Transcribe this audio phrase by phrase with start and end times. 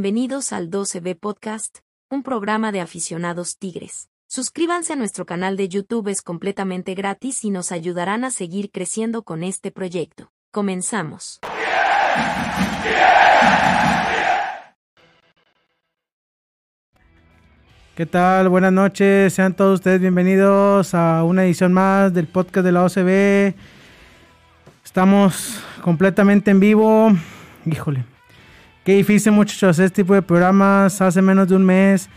[0.00, 1.78] Bienvenidos al 12B Podcast,
[2.08, 4.10] un programa de aficionados tigres.
[4.28, 9.24] Suscríbanse a nuestro canal de YouTube, es completamente gratis y nos ayudarán a seguir creciendo
[9.24, 10.30] con este proyecto.
[10.52, 11.40] Comenzamos.
[17.96, 18.48] ¿Qué tal?
[18.50, 23.56] Buenas noches, sean todos ustedes bienvenidos a una edición más del podcast de la OCB.
[24.84, 27.10] Estamos completamente en vivo.
[27.66, 28.04] Híjole,
[28.88, 31.02] qué difícil muchachos este tipo de programas.
[31.02, 32.08] Hace menos de un mes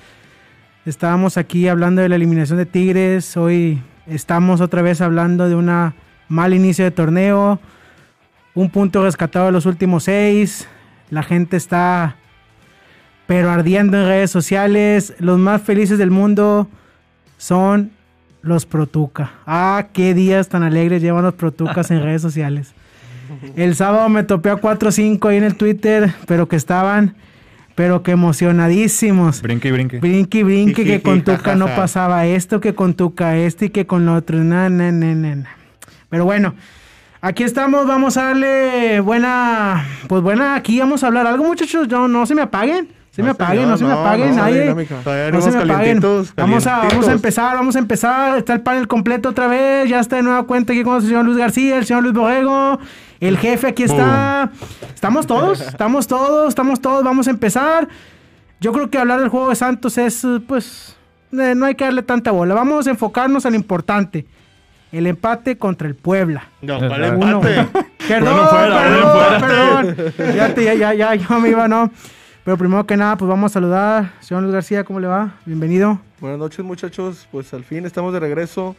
[0.85, 3.35] estábamos aquí hablando de la eliminación de Tigres.
[3.35, 5.95] Hoy estamos otra vez hablando de una
[6.30, 7.59] mal inicio de torneo.
[8.55, 10.66] Un punto rescatado de los últimos seis.
[11.09, 12.16] La gente está
[13.28, 15.13] pero ardiendo en redes sociales.
[15.19, 16.69] Los más felices del mundo
[17.38, 17.91] son
[18.44, 19.33] los Protuca.
[19.45, 22.73] Ah, qué días tan alegres llevan los Protucas en redes sociales.
[23.56, 27.16] El sábado me topé a 4 o 5 ahí en el Twitter, pero que estaban,
[27.76, 29.42] pero que emocionadísimos.
[29.42, 30.00] Brinque y brinque.
[30.00, 33.86] Brinque y brinque, que con Tuca no pasaba esto, que con Tuca este y que
[33.86, 34.38] con lo otro.
[34.44, 35.50] Na, na, na, na.
[36.09, 36.56] Pero bueno,
[37.22, 42.08] aquí estamos, vamos a darle buena, pues buena, aquí vamos a hablar algo muchachos, no,
[42.08, 43.00] no se me apaguen.
[43.12, 44.73] Se me No, apaguen, no se me apaguen, no, nadie.
[45.31, 46.00] No se me apaguen.
[46.38, 48.38] Vamos a, vamos a empezar, vamos a empezar.
[48.38, 49.90] Está el panel completo otra vez.
[49.90, 52.80] Ya está de nueva cuenta aquí con el señor Luis García, el señor Luis Borrego,
[53.20, 54.50] el jefe aquí está.
[54.94, 57.03] Estamos todos, estamos todos, estamos todos.
[57.03, 57.90] Vamos a empezar.
[58.62, 60.96] Yo creo que hablar del juego de Santos es, pues,
[61.34, 62.53] eh, no hay que darle tanta bola.
[62.53, 64.25] Vamos a enfocarnos al importante.
[64.94, 66.44] El empate contra el Puebla.
[66.62, 67.42] No, ¿cuál Uno.
[67.46, 67.86] empate?
[68.08, 70.36] Perdón, Bueno, fuera, perdón, perdón.
[70.36, 71.92] Ya, te- ya, ya, ya, yo me iba, no.
[72.44, 74.14] Pero primero que nada, pues vamos a saludar.
[74.20, 75.35] Señor Luis García, ¿cómo le va?
[75.46, 76.02] Bienvenido.
[76.19, 77.28] Buenas noches, muchachos.
[77.31, 78.75] Pues al fin estamos de regreso.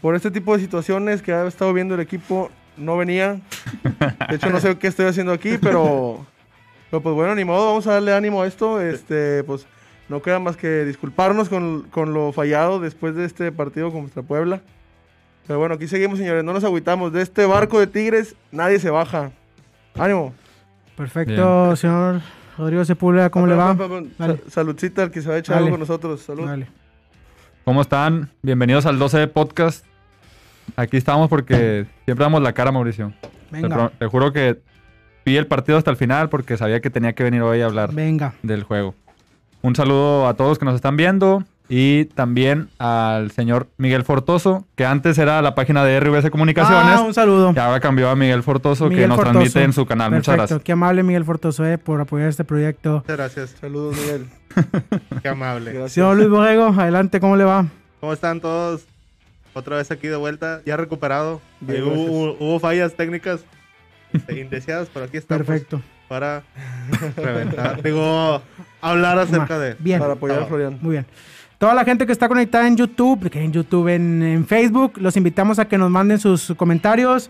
[0.00, 3.40] Por este tipo de situaciones que ha estado viendo el equipo, no venía.
[4.28, 6.24] De hecho, no sé qué estoy haciendo aquí, pero,
[6.88, 8.80] pero pues bueno, ni modo, vamos a darle ánimo a esto.
[8.80, 9.66] Este, pues
[10.08, 14.60] no queda más que disculparnos con, con lo fallado después de este partido contra Puebla.
[15.48, 17.12] Pero bueno, aquí seguimos, señores, no nos agüitamos.
[17.12, 19.32] De este barco de Tigres, nadie se baja.
[19.96, 20.32] Ánimo.
[20.96, 22.20] Perfecto, señor
[22.60, 23.74] Rodrigo Sepúlveda, ¿cómo le va?
[24.48, 25.64] Saludcita al que se va a echar Dale.
[25.66, 26.20] algo con nosotros.
[26.20, 26.44] Salud.
[26.46, 26.66] Dale.
[27.64, 28.28] ¿Cómo están?
[28.42, 29.86] Bienvenidos al 12 Podcast.
[30.76, 33.14] Aquí estamos porque siempre damos la cara, Mauricio.
[33.50, 34.60] Venga, te juro que
[35.24, 37.94] vi el partido hasta el final porque sabía que tenía que venir hoy a hablar
[37.94, 38.34] venga.
[38.42, 38.94] del juego.
[39.62, 41.42] Un saludo a todos que nos están viendo
[41.72, 46.96] y también al señor Miguel Fortoso, que antes era la página de RBS Comunicaciones.
[46.96, 47.54] Ah, un saludo.
[47.54, 49.38] que ahora cambió a Miguel Fortoso, que nos Fortoso.
[49.38, 50.10] transmite en su canal.
[50.10, 50.62] Muchas Perfecto, gracias.
[50.64, 52.94] qué amable Miguel Fortoso eh, por apoyar este proyecto.
[52.94, 54.26] Muchas gracias, Saludos, Miguel.
[55.22, 55.72] qué amable.
[55.72, 55.92] Gracias.
[55.92, 57.66] Señor Luis Borrego, adelante, ¿cómo le va?
[58.00, 58.84] ¿Cómo están todos?
[59.54, 61.40] Otra vez aquí de vuelta, ya recuperado.
[61.62, 63.44] Hubo, fallas técnicas
[64.12, 65.80] este, indeseadas, pero aquí estamos Perfecto.
[66.08, 66.42] para
[67.16, 67.80] reventar.
[67.80, 68.42] Digo,
[68.80, 69.76] hablar acerca de...
[69.78, 70.00] Bien.
[70.00, 70.46] Para apoyar a.
[70.46, 70.76] Florian.
[70.82, 71.06] Muy bien.
[71.60, 75.58] Toda la gente que está conectada en YouTube, que en YouTube, en, Facebook, los invitamos
[75.58, 77.28] a que nos manden sus comentarios.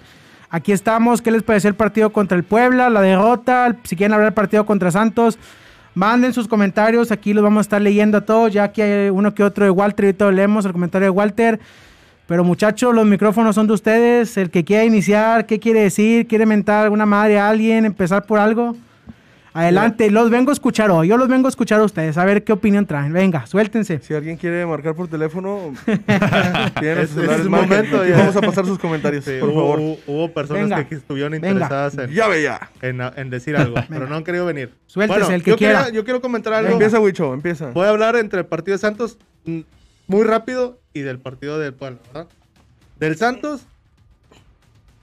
[0.51, 1.21] Aquí estamos.
[1.21, 2.91] ¿Qué les pareció el partido contra el Puebla?
[2.91, 3.77] La derrota.
[3.83, 5.37] Si quieren hablar del partido contra Santos,
[5.97, 7.11] manden sus comentarios.
[7.11, 8.53] Aquí los vamos a estar leyendo a todos.
[8.53, 10.05] Ya que hay uno que otro de Walter.
[10.05, 11.59] Ahorita lo leemos el comentario de Walter.
[12.29, 14.37] Pero muchachos, los micrófonos son de ustedes.
[14.37, 16.29] El que quiera iniciar, ¿qué quiere decir?
[16.29, 17.85] ¿Quiere mentar alguna madre a alguien?
[17.85, 18.77] ¿Empezar por algo?
[19.53, 21.09] Adelante, los vengo a escuchar hoy.
[21.09, 23.13] Yo los vengo a escuchar a ustedes, a ver qué opinión traen.
[23.13, 23.99] Venga, suéltense.
[24.01, 28.17] Si alguien quiere marcar por teléfono, Es- tienen es momento, ya.
[28.19, 29.81] Vamos a pasar sus comentarios, Sí, por hubo, favor.
[30.07, 30.89] hubo- personas Venga.
[30.89, 32.71] que estuvieron interesadas en, Llave ya.
[32.81, 34.73] en, en decir algo, pero no han querido venir.
[34.87, 35.85] Suéltese, el que yo quiera.
[35.85, 36.71] quería- yo quiero comentar algo.
[36.73, 37.71] Empieza, Wicho, empieza.
[37.71, 39.61] Voy a hablar entre el partido de Santos mm,
[40.07, 42.29] muy rápido y del partido del Puebla, ¿verdad?
[43.01, 43.63] Del Santos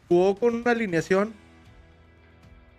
[0.08, 1.34] jugó con una alineación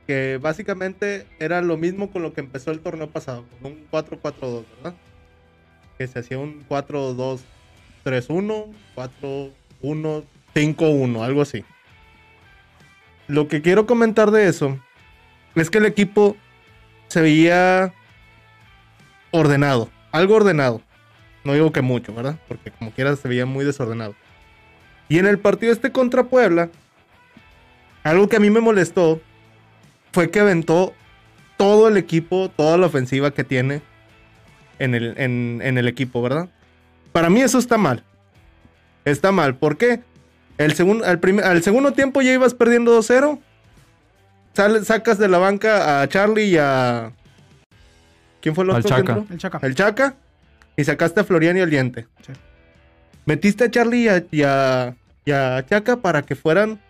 [0.09, 4.65] que básicamente era lo mismo con lo que empezó el torneo pasado, con un 4-4-2,
[4.77, 4.95] ¿verdad?
[5.99, 11.63] Que se hacía un 4-2-3-1, 4-1-5-1, algo así.
[13.27, 14.79] Lo que quiero comentar de eso
[15.55, 16.39] es que el equipo
[17.09, 17.93] se veía
[19.31, 20.81] ordenado, algo ordenado.
[21.45, 22.39] No digo que mucho, ¿verdad?
[22.49, 24.15] Porque como quieras se veía muy desordenado.
[25.11, 26.71] Y en el partido este contra Puebla,
[28.05, 29.21] algo que a mí me molestó
[30.13, 30.95] fue que aventó
[31.57, 33.83] todo el equipo, toda la ofensiva que tiene
[34.79, 36.49] en el, en, en el equipo, ¿verdad?
[37.13, 38.05] Para mí eso está mal.
[39.05, 39.57] Está mal.
[39.57, 40.01] ¿Por qué?
[40.59, 43.39] El segun- al, primer- al segundo tiempo ya ibas perdiendo 2-0.
[44.55, 47.13] Sale- sacas de la banca a Charlie y a...
[48.41, 48.89] ¿Quién fue el Al otro?
[48.91, 49.03] Chaca.
[49.15, 49.35] que entró?
[49.35, 49.59] El Chaca.
[49.67, 50.15] El Chaca.
[50.77, 52.07] Y sacaste a Florian y al Diente.
[52.25, 52.33] Sí.
[53.25, 54.95] Metiste a Charlie y a, y a-
[55.25, 56.81] y a Chaca para que fueran.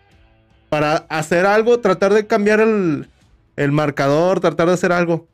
[0.69, 3.07] Para hacer algo, tratar de cambiar el,
[3.55, 5.27] el marcador, tratar de hacer algo.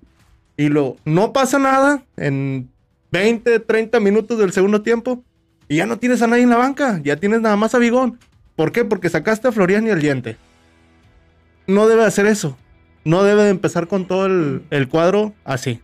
[0.57, 2.69] Y luego, no pasa nada en
[3.11, 5.23] 20, 30 minutos del segundo tiempo.
[5.67, 6.99] Y ya no tienes a nadie en la banca.
[7.03, 8.19] Ya tienes nada más a Bigón.
[8.55, 8.85] ¿Por qué?
[8.85, 10.37] Porque sacaste a Florian y al diente.
[11.67, 12.57] No debe hacer eso.
[13.03, 15.81] No debe de empezar con todo el, el cuadro así.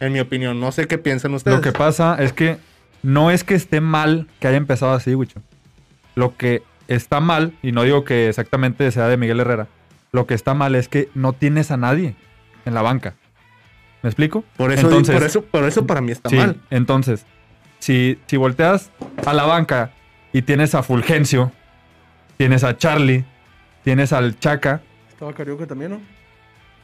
[0.00, 0.58] En mi opinión.
[0.58, 1.56] No sé qué piensan ustedes.
[1.56, 2.58] Lo que pasa es que
[3.02, 5.40] no es que esté mal que haya empezado así, Wicho.
[6.14, 9.68] Lo que está mal, y no digo que exactamente sea de Miguel Herrera,
[10.12, 12.14] lo que está mal es que no tienes a nadie
[12.64, 13.14] en la banca.
[14.02, 14.44] ¿Me explico?
[14.56, 16.56] por, eso, Entonces- por, eso, por eso para mí está sí, mal.
[16.70, 17.24] entonces,
[17.78, 18.90] si, si volteas
[19.24, 19.92] a la banca
[20.32, 21.52] y tienes a Fulgencio,
[22.36, 23.24] tienes a Charlie,
[23.82, 26.00] tienes al Chaca, Estaba Carioca también, ¿no?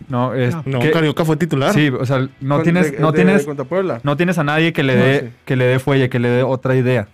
[0.08, 0.78] no, es No.
[0.80, 1.74] Que- Carioca fue titular.
[1.74, 3.46] sí, o sea, no Con- tienes, de- no de- tienes,
[4.02, 5.26] no tienes a nadie que le No, dé, sí.
[5.44, 7.08] que le dé fuelle, que le dé otra idea.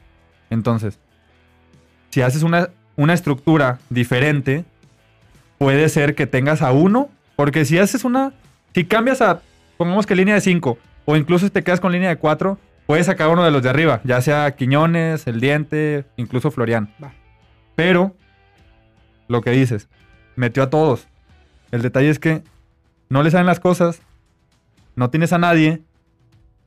[0.51, 1.01] Entonces,
[2.11, 4.65] si haces una, una estructura diferente,
[5.59, 8.33] puede ser que tengas a uno, porque si haces una,
[8.75, 9.41] si cambias a,
[9.77, 13.07] pongamos que línea de 5, o incluso si te quedas con línea de 4, puedes
[13.07, 16.93] sacar uno de los de arriba, ya sea Quiñones, El Diente, incluso Florian.
[17.03, 17.13] Va.
[17.75, 18.17] Pero,
[19.29, 19.89] lo que dices,
[20.35, 21.07] metió a todos.
[21.71, 22.43] El detalle es que
[23.09, 24.01] no le salen las cosas,
[24.95, 25.83] no tienes a nadie.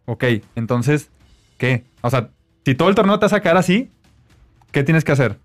[0.06, 0.26] Ok,
[0.56, 1.10] entonces,
[1.58, 1.86] ¿qué?
[2.02, 2.30] O sea,
[2.66, 3.92] si todo el torneo te vas a sacar así,
[4.72, 5.38] ¿qué tienes que hacer?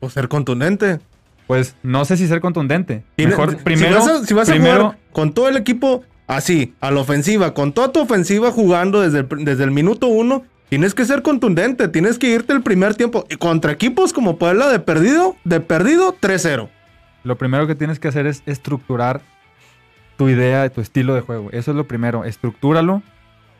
[0.00, 1.00] O ser contundente.
[1.46, 3.04] Pues no sé si ser contundente.
[3.16, 6.74] Mejor, si primero, vas a, si vas a primero, jugar con todo el equipo así,
[6.80, 10.94] a la ofensiva, con toda tu ofensiva jugando desde el, desde el minuto uno, tienes
[10.94, 13.24] que ser contundente, tienes que irte el primer tiempo.
[13.30, 16.68] Y contra equipos como Puebla de perdido, de perdido 3-0.
[17.24, 19.22] lo primero que tienes que hacer es estructurar
[20.18, 21.48] tu idea, tu estilo de juego.
[21.52, 22.24] Eso es lo primero.
[22.24, 23.02] Estructúralo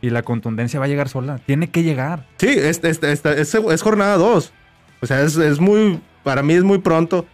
[0.03, 1.41] y la contundencia va a llegar sola.
[1.47, 2.27] Tiene que llegar.
[2.37, 4.53] Sí, es, es, es- es- es jornada 2.
[5.01, 7.27] O sea, es, es muy, para mí es muy pronto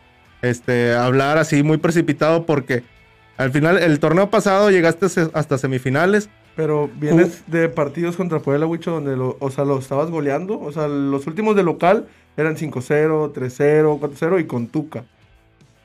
[0.42, 2.82] este, hablar así, muy precipitado, porque
[3.36, 6.28] al final, el torneo pasado llegaste hasta semifinales.
[6.54, 10.60] Pero vienes de partidos contra Puebla, Wicho, donde lo, o sea, lo estabas goleando.
[10.60, 12.06] O sea, los últimos de local
[12.36, 15.04] eran 5-0, 3-0, 4-0 y con Tuca.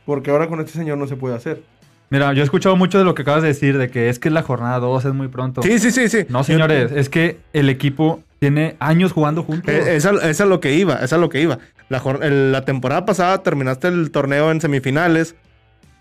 [0.06, 1.64] Porque ahora con este señor no se puede hacer.
[2.12, 4.30] Mira, yo he escuchado mucho de lo que acabas de decir, de que es que
[4.30, 5.64] la jornada 2 es muy pronto.
[5.64, 6.26] Sí, sí, sí, sí.
[6.30, 9.74] No, señores, es que el equipo tiene años jugando juntos.
[9.74, 11.59] Eh, Esa, esa es lo que iba, esa es lo que iba.
[11.89, 15.36] La, temporada pasada terminaste el torneo en semifinales,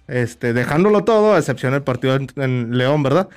[0.06, 3.28] este, dejándolo todo, a excepción del partido en, León, ¿verdad?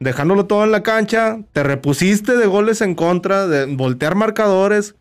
[0.00, 4.94] Dejándolo todo en la cancha, te repusiste de goles en contra, de voltear marcadores,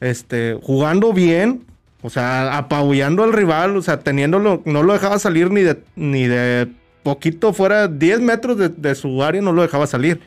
[0.00, 1.64] este, jugando bien,
[2.02, 6.26] o sea, apabullando al rival, o sea, teniéndolo, no lo dejaba salir ni de, ni
[6.26, 6.68] de
[7.02, 10.20] poquito fuera, 10 metros de su área, no lo dejaba salir.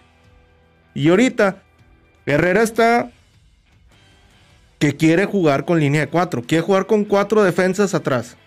[0.95, 1.61] Y ahorita,
[2.27, 3.09] Herrera está
[4.79, 6.43] que quiere jugar con línea de cuatro.
[6.43, 8.37] Quiere jugar con cuatro defensas atrás.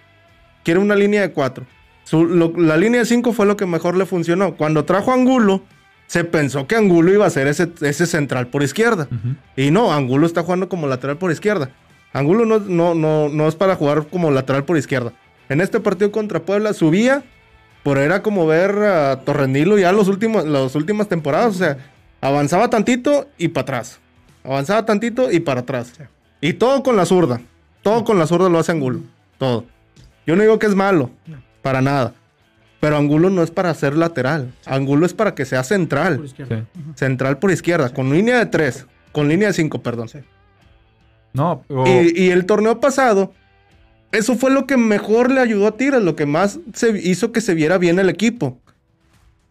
[0.62, 1.66] Quiere una línea de cuatro.
[2.04, 4.54] Su- lo- la línea de cinco fue lo que mejor le funcionó.
[4.56, 5.62] Cuando trajo a Angulo,
[6.06, 9.08] se pensó que Angulo iba a ser ese, ese central por izquierda.
[9.56, 11.70] Y no, Angulo está jugando como lateral por izquierda.
[12.12, 15.12] Angulo no, no, no, no es para jugar como lateral por izquierda.
[15.48, 17.22] En este partido contra Puebla subía,
[17.82, 21.54] pero era como ver a Torrenilo ya los últimos, las últimas temporadas.
[21.54, 21.78] O sea,
[22.20, 23.98] avanzaba tantito y para atrás.
[24.44, 25.92] Avanzaba tantito y para atrás.
[26.40, 27.40] Y todo con la zurda.
[27.82, 29.00] Todo con la zurda lo hace Angulo.
[29.38, 29.64] Todo.
[30.26, 31.10] Yo no digo que es malo.
[31.62, 32.14] Para nada.
[32.80, 34.52] Pero Angulo no es para ser lateral.
[34.64, 36.24] Angulo es para que sea Por central.
[36.24, 36.64] izquierda.
[36.74, 36.80] Sí.
[36.94, 37.92] Central por izquierda.
[37.92, 38.86] Con línea de tres.
[39.12, 40.08] Con línea de cinco, perdón.
[40.08, 40.18] Sí.
[41.32, 43.32] No, o- Y, y el torneo pasado,
[44.12, 47.40] eso fue lo que mejor le ayudó a Tigres, lo que más se hizo que
[47.42, 48.58] se viera bien el equipo.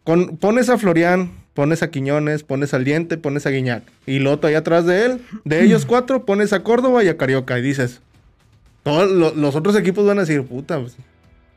[0.04, 3.84] Con, pones a Florian, pones a Quiñones, pones al Diente, pones a Guiñac.
[4.06, 7.60] Y Loto ahí atrás de él, de ellos cuatro, pones a Córdoba y a Carioca.
[7.60, 8.00] Y dices,
[8.84, 10.96] todos lo- los otros equipos van a decir, puta, pues,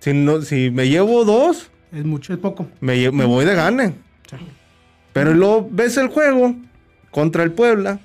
[0.01, 2.67] si, no, si me llevo dos, Es mucho, es poco.
[2.81, 3.95] me, voy de gane.
[4.29, 4.37] Sí.
[5.13, 6.57] Pero luego ves el juego
[7.13, 8.01] contra el Puebla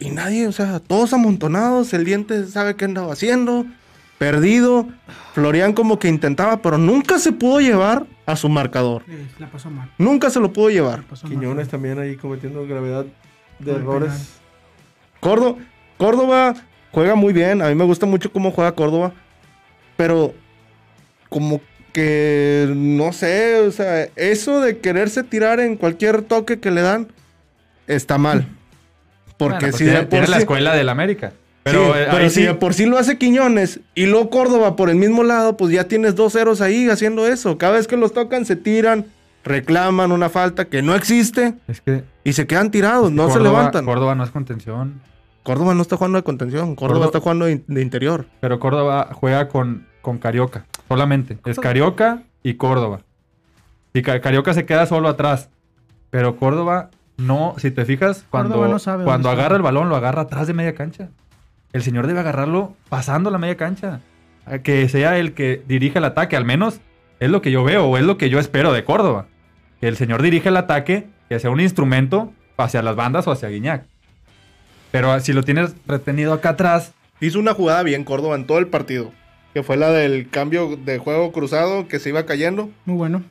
[0.00, 3.66] y nadie, o sea, todos amontonados, el diente sabe qué andaba haciendo,
[4.18, 4.88] perdido.
[5.32, 9.02] Florian como que intentaba, pero nunca se pudo llevar a su marcador.
[9.08, 9.90] Eh, la pasó mal.
[9.98, 11.04] Nunca se lo pudo llevar.
[11.10, 11.30] Mal.
[11.30, 13.06] Quiñones también ahí cometiendo gravedad
[13.58, 14.40] de errores.
[15.20, 15.58] Córdoba,
[15.96, 16.54] Córdoba
[16.92, 19.12] juega muy bien, a mí me gusta mucho cómo juega Córdoba,
[19.96, 20.34] pero
[21.28, 21.60] como
[21.92, 27.08] que no sé, o sea, eso de quererse tirar en cualquier toque que le dan
[27.86, 28.46] está mal.
[29.36, 31.32] Porque bueno, pues si tiene, de por tiene la escuela del América.
[31.64, 34.76] Pero, Pero, eh, pero si sí- de por sí lo hace Quiñones y luego Córdoba
[34.76, 37.56] por el mismo lado, pues ya tienes dos ceros ahí haciendo eso.
[37.58, 39.06] Cada vez que los tocan se tiran,
[39.44, 43.84] reclaman una falta que no existe es que y se quedan tirados, no se levantan.
[43.84, 45.00] Córdoba no es contención.
[45.42, 48.26] Córdoba no está jugando de contención, Córdoba Córdoba- está jugando de, de interior.
[48.40, 50.66] Pero Córdoba juega con, con Carioca.
[50.88, 51.38] Solamente.
[51.44, 53.00] Es Carioca y Córdoba.
[53.92, 55.50] Y Ca- Carioca se queda solo atrás.
[56.10, 60.46] Pero Córdoba no, si te fijas, cuando, no cuando agarra el balón, lo agarra atrás
[60.46, 61.10] de media cancha.
[61.74, 64.00] El señor debe agarrarlo pasando la media cancha.
[64.62, 66.80] Que sea el que dirija el ataque, al menos
[67.20, 69.26] es lo que yo veo o es lo que yo espero de Córdoba.
[69.80, 73.48] Que el señor dirija el ataque, que sea un instrumento hacia las bandas o hacia
[73.48, 73.84] Guiñac.
[74.92, 78.66] Pero si lo tienes retenido acá atrás, Hizo una jugada bien Córdoba en todo el
[78.66, 79.12] partido.
[79.54, 82.70] Que fue la del cambio de juego cruzado que se iba cayendo.
[82.84, 83.22] Muy bueno.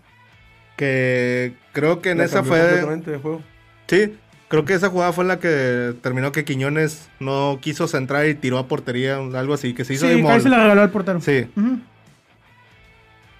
[0.77, 2.59] Que creo que en La esa fue.
[2.59, 3.41] completamente de juego.
[3.87, 4.17] Sí,
[4.53, 8.59] creo que esa jugada fue la que terminó que Quiñones no quiso centrar y tiró
[8.59, 11.19] a portería, algo así, que se hizo de Sí, ahí se la regaló al portero.
[11.21, 11.47] Sí,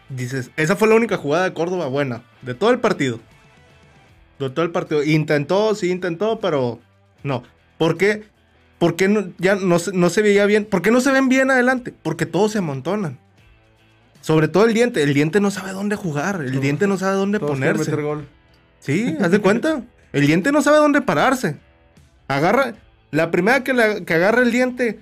[0.09, 3.19] dices, esa fue la única jugada de Córdoba buena, de todo el partido.
[4.39, 5.03] De todo el partido.
[5.03, 6.79] Intentó, sí intentó, pero
[7.21, 7.43] no.
[7.77, 8.23] ¿Por qué?
[8.79, 10.65] ¿Por qué no, ya no, se- no se veía bien?
[10.65, 11.93] ¿Por qué no se ven bien adelante?
[12.01, 13.19] Porque todos se amontonan.
[14.21, 15.03] Sobre todo el diente.
[15.03, 16.41] El diente no sabe dónde jugar.
[16.41, 17.91] El Todos- diente no sabe dónde ponerse.
[17.91, 18.27] meter gol.
[18.79, 19.83] Sí, haz de cuenta.
[20.13, 21.57] El diente no sabe dónde pararse.
[22.27, 22.75] Agarra.
[23.11, 24.99] La primera que, la- que agarra el diente,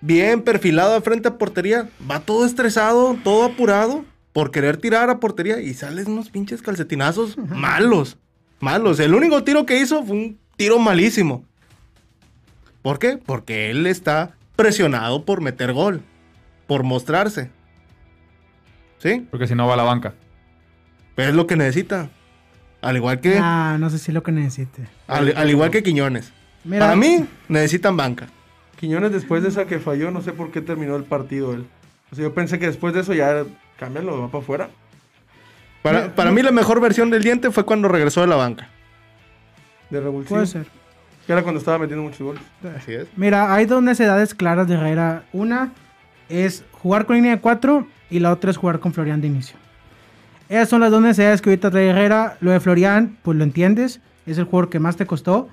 [0.00, 5.20] bien perfilado de frente a portería, va todo estresado, todo apurado, por querer tirar a
[5.20, 8.16] portería y salen unos pinches calcetinazos malos.
[8.60, 8.98] Malos.
[9.00, 11.44] El único tiro que hizo fue un tiro malísimo.
[12.82, 13.18] ¿Por qué?
[13.18, 16.02] Porque él está presionado por meter gol,
[16.66, 17.50] por mostrarse.
[18.98, 19.26] ¿Sí?
[19.30, 20.14] porque si no va a la banca.
[21.16, 22.10] Es lo que necesita.
[22.80, 23.38] Al igual que.
[23.40, 24.88] Ah, no sé si es lo que necesite.
[25.06, 26.32] Al, al igual que Quiñones.
[26.64, 28.28] Mira, Para mí, necesitan banca.
[28.78, 31.66] Quiñones después de esa que falló, no sé por qué terminó el partido él.
[32.12, 33.44] O sea, yo pensé que después de eso ya
[33.78, 34.70] cámbialo, va para afuera.
[35.82, 38.68] Para, para mí, la mejor versión del diente fue cuando regresó de la banca.
[39.90, 40.36] De revulsivo.
[40.36, 40.66] puede ser.
[41.26, 42.42] Que era cuando estaba metiendo muchos goles.
[42.76, 43.06] Así es.
[43.16, 45.24] Mira, hay dos necesidades claras de Herrera.
[45.32, 45.72] Una
[46.28, 49.56] es jugar con línea de 4 y la otra es jugar con Florian de inicio.
[50.48, 52.36] Esas son las dos necesidades que ahorita trae Herrera.
[52.40, 54.00] Lo de Florian, pues lo entiendes.
[54.26, 55.48] Es el jugador que más te costó.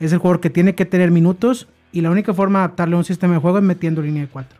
[0.00, 1.66] Es el jugador que tiene que tener minutos.
[1.92, 4.28] Y la única forma de adaptarle a un sistema de juego es metiendo línea de
[4.28, 4.58] 4.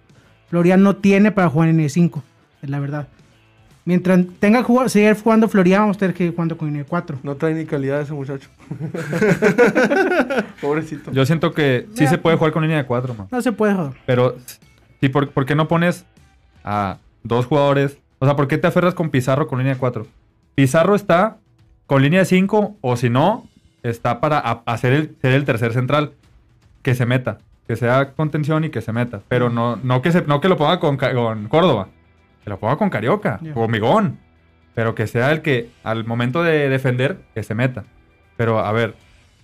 [0.49, 2.23] Florian no tiene para jugar en línea de 5.
[2.63, 3.09] Es la verdad.
[3.87, 6.85] Mientras tenga que jugar- seguir jugando Florian, vamos a tener que ir jugando con línea
[6.85, 7.19] de 4.
[7.23, 8.49] No trae ni calidad ese muchacho.
[10.61, 11.11] Pobrecito.
[11.13, 12.11] Yo siento que sí Mira.
[12.11, 13.27] se puede jugar con línea de cuatro, man.
[13.31, 13.93] No se puede joder.
[14.07, 14.37] Pero,
[15.01, 16.05] ¿y por, por qué no pones
[16.65, 17.99] a dos jugadores?
[18.19, 20.07] O sea, ¿por qué te aferras con Pizarro con línea de 4?
[20.55, 21.39] Pizarro está
[21.87, 23.47] con línea de 5 o si no,
[23.83, 26.13] está para hacer el, ser el tercer central.
[26.83, 27.39] Que se meta.
[27.67, 29.21] Que sea contención y que se meta.
[29.29, 31.89] Pero no, no, que, se, no que lo ponga con, Córdoba.
[32.43, 34.19] Que lo ponga con Carioca o Migón.
[34.75, 37.85] Pero que sea el que al momento de defender, que se meta.
[38.37, 38.95] Pero a ver,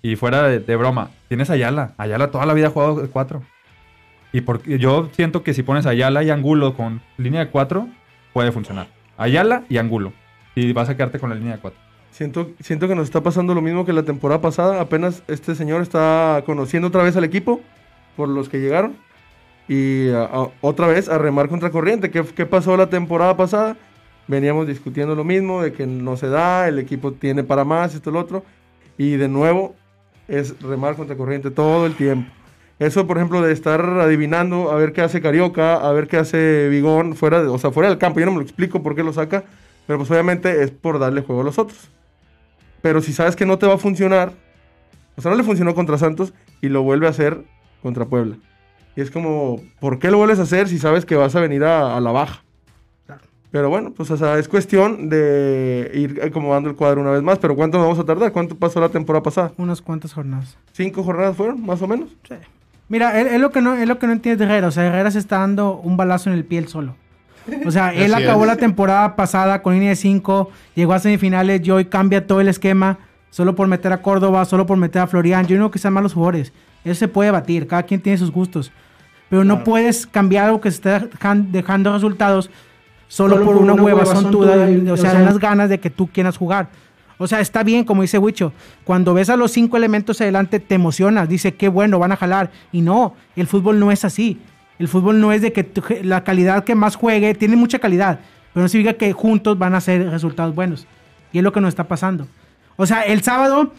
[0.02, 1.92] y fuera de, de broma, tienes a Ayala.
[1.96, 3.42] Ayala toda la vida ha jugado de 4.
[4.32, 7.88] Y porque yo siento que si pones Ayala y Angulo con línea de 4,
[8.32, 8.88] puede funcionar.
[9.16, 10.12] Ayala y Angulo.
[10.54, 11.78] Y vas a quedarte con la línea de 4.
[12.10, 14.80] Siento, siento que nos está pasando lo mismo que la temporada pasada.
[14.80, 17.60] Apenas este señor está conociendo otra vez al equipo
[18.16, 18.96] por los que llegaron.
[19.68, 20.08] Y
[20.60, 22.10] otra vez a remar contra corriente.
[22.10, 23.76] ¿Qué, ¿Qué pasó la temporada pasada?
[24.26, 28.10] Veníamos discutiendo lo mismo, de que no se da, el equipo tiene para más, esto,
[28.10, 28.44] lo otro.
[28.98, 29.74] Y de nuevo
[30.28, 32.30] es remar contra corriente todo el tiempo.
[32.80, 36.68] Eso, por ejemplo, de estar adivinando a ver qué hace Carioca, a ver qué hace
[36.70, 38.20] Vigón fuera, de, o sea, fuera del campo.
[38.20, 39.44] Yo no me lo explico por qué lo saca,
[39.86, 41.90] pero pues obviamente es por darle juego a los otros.
[42.80, 44.32] Pero si sabes que no te va a funcionar,
[45.14, 46.32] o sea, no le funcionó contra Santos
[46.62, 47.44] y lo vuelve a hacer
[47.82, 48.36] contra Puebla.
[48.96, 51.64] Y es como, ¿por qué lo vuelves a hacer si sabes que vas a venir
[51.64, 52.42] a, a la baja?
[53.50, 57.38] Pero bueno, pues o sea, es cuestión de ir acomodando el cuadro una vez más.
[57.38, 58.32] Pero ¿cuánto vamos a tardar?
[58.32, 59.52] ¿Cuánto pasó la temporada pasada?
[59.58, 60.56] Unas cuantas jornadas.
[60.72, 62.08] ¿Cinco jornadas fueron, más o menos?
[62.26, 62.36] Sí.
[62.90, 64.66] Mira, él, él lo que no, es lo que no entiende de Herrera.
[64.68, 66.96] O sea, Herrera se está dando un balazo en el pie él solo.
[67.64, 68.48] O sea, él Así acabó es.
[68.48, 72.48] la temporada pasada con línea de 5, llegó a semifinales y hoy cambia todo el
[72.48, 72.98] esquema
[73.30, 75.46] solo por meter a Córdoba, solo por meter a Florian.
[75.46, 76.52] Yo no que sean malos jugadores.
[76.84, 78.70] Eso se puede batir, cada quien tiene sus gustos.
[79.30, 82.50] Pero no puedes cambiar algo que se está dejan- dejando resultados
[83.06, 86.68] solo, por una, hueva sontuda, y- o sea, unas ganas de que tú quieras jugar.
[87.22, 88.54] O sea, está bien, como dice Huicho.
[88.82, 91.28] Cuando ves a los cinco elementos adelante, te emocionas.
[91.28, 92.50] Dice, qué bueno, van a jalar.
[92.72, 94.40] Y no, el fútbol no es así.
[94.78, 98.20] El fútbol no es de que la calidad que más juegue, tiene mucha calidad,
[98.54, 100.86] pero no significa que juntos van a hacer resultados buenos.
[101.30, 102.26] Y es lo que nos está pasando.
[102.76, 103.74] O sea, el sábado,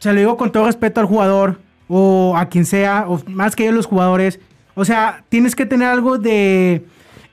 [0.00, 3.66] se lo digo con todo respeto al jugador, o a quien sea, o más que
[3.66, 4.40] yo los jugadores.
[4.74, 6.84] O sea, tienes que tener algo de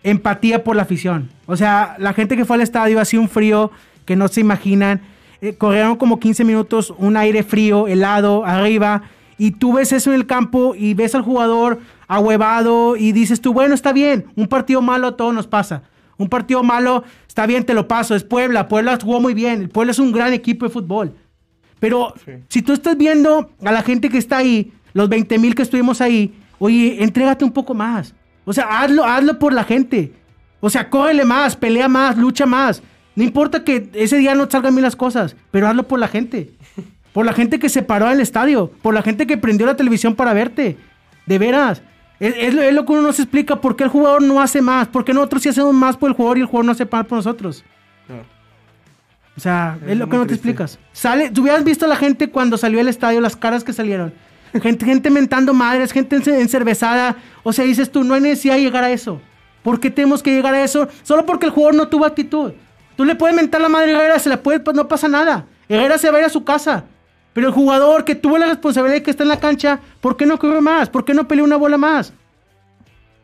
[0.04, 1.32] empatía por la afición.
[1.48, 3.72] O sea, la gente que fue al estadio hacía un frío
[4.06, 5.02] que no se imaginan.
[5.42, 9.04] Eh, corrieron como 15 minutos, un aire frío, helado, arriba.
[9.38, 13.54] Y tú ves eso en el campo y ves al jugador ahuevado y dices tú,
[13.54, 15.84] bueno, está bien, un partido malo a todos nos pasa.
[16.18, 18.68] Un partido malo, está bien, te lo paso, es Puebla.
[18.68, 19.62] Puebla jugó muy bien.
[19.62, 21.14] El Puebla es un gran equipo de fútbol.
[21.80, 22.32] Pero Sí.
[22.48, 26.00] si tú estás viendo a la gente que está ahí, los 20 mil que estuvimos
[26.02, 28.14] ahí, oye, entrégate un poco más.
[28.46, 30.14] O sea, hazlo, hazlo por la gente.
[30.62, 32.82] O sea, córrele más, pelea más, lucha más.
[33.16, 36.52] No importa que ese día no salgan bien las cosas, pero hazlo por la gente.
[37.14, 40.16] Por la gente que se paró al estadio, por la gente que prendió la televisión
[40.16, 40.78] para verte.
[41.28, 41.82] De veras.
[42.20, 44.42] Es, es lo- es lo que uno no se explica por qué el jugador no
[44.42, 46.72] hace más, por qué nosotros sí hacemos más por el jugador y el jugador no
[46.72, 47.64] hace más por nosotros.
[48.08, 48.24] Claro.
[49.36, 50.80] O sea, es, Es lo que no te explicas.
[50.92, 54.14] Sale, tú hubieras visto a la gente cuando salió del estadio, las caras que salieron.
[54.62, 57.18] Gente, gente mentando madres, gente ence- encervezada.
[57.44, 59.20] O sea, dices tú, no hay necesidad de llegar a eso.
[59.64, 60.88] ¿Por qué tenemos que llegar a eso?
[61.04, 62.52] Solo porque el jugador no tuvo actitud.
[62.96, 65.46] Tú le puedes mentar la madre a Herrera, se la puede, pues no pasa nada.
[65.70, 66.84] Herrera se va a ir a su casa.
[67.34, 70.26] Pero el jugador que tuvo la responsabilidad de que está en la cancha, ¿por qué
[70.28, 70.90] no corrió más?
[70.90, 72.14] ¿Por qué no peleó una bola más?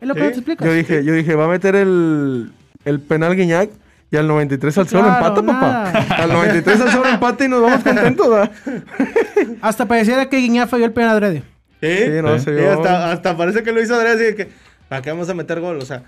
[0.00, 0.66] Es lo que Sí, no te explicas.
[0.66, 2.50] Yo dije, yo dije, va a meter el,
[2.84, 3.70] el penal Guiñac
[4.10, 5.92] y al 93 al solo Claro, empata, nada.
[5.92, 6.14] papá.
[6.24, 8.50] Al 93 al solo empata y nos vamos contentos, ¿verdad?
[9.62, 11.44] Hasta pareciera que Guiñá falló el penal adrede.
[11.80, 12.44] Sí, Sí, no, Sí.
[12.44, 14.48] se Sí, vio- hasta, hasta parece que lo hizo Andrés así de que,
[14.88, 15.78] ¿para qué vamos a meter gol?
[15.78, 16.02] O sea,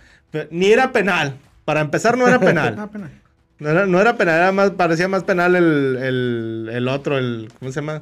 [0.50, 1.34] ni era penal.
[1.64, 2.88] Para empezar, no era penal.
[2.90, 3.10] penal.
[3.58, 7.48] No era, no era penal, era más, parecía más penal el, el, el otro, el,
[7.58, 7.98] ¿cómo se llama?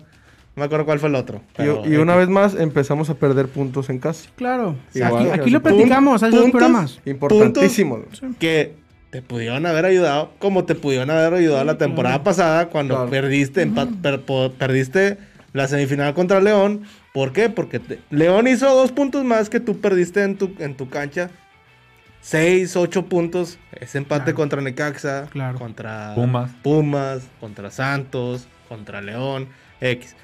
[0.57, 1.38] No me acuerdo cuál fue el otro.
[1.38, 4.28] Y, pero, y una eh, vez más empezamos a perder puntos en casa.
[4.37, 4.76] Claro.
[4.95, 6.59] Igual, aquí, aquí lo platicamos, hay dos puntos.
[6.61, 7.00] programas.
[7.04, 8.00] Importantísimo.
[8.38, 8.75] que
[9.11, 13.11] te pudieron haber ayudado como te pudieron haber ayudado la temporada pasada cuando Claro.
[13.11, 14.21] perdiste per-
[14.57, 15.19] perdiste
[15.52, 16.83] la semifinal contra León.
[17.12, 17.49] ¿Por qué?
[17.50, 21.30] Porque te- León hizo dos puntos más que tú perdiste en tu, en tu cancha.
[22.20, 23.58] Seis, ocho puntos.
[23.72, 24.36] Ese empate Claro.
[24.36, 25.58] contra Necaxa, Claro.
[25.58, 26.50] contra Pumas.
[26.62, 29.48] Pumas, contra Santos, contra León,
[29.80, 30.14] X.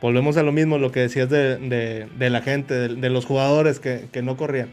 [0.00, 3.24] Volvemos a lo mismo, lo que decías de, de- de la gente, de, de los
[3.26, 4.68] jugadores que, que no corrían.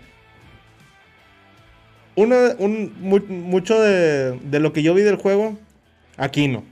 [2.16, 5.58] Una, un, mu- mucho de, de lo que yo vi del juego,
[6.18, 6.64] Aquino.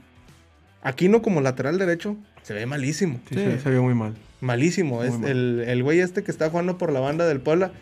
[0.82, 3.20] Aquino como lateral derecho se ve malísimo.
[3.28, 4.14] Sí, sí, se vio muy mal.
[4.40, 4.96] Malísimo.
[4.96, 5.30] Muy es mal.
[5.30, 7.72] el, el güey este que está jugando por la banda del Puebla.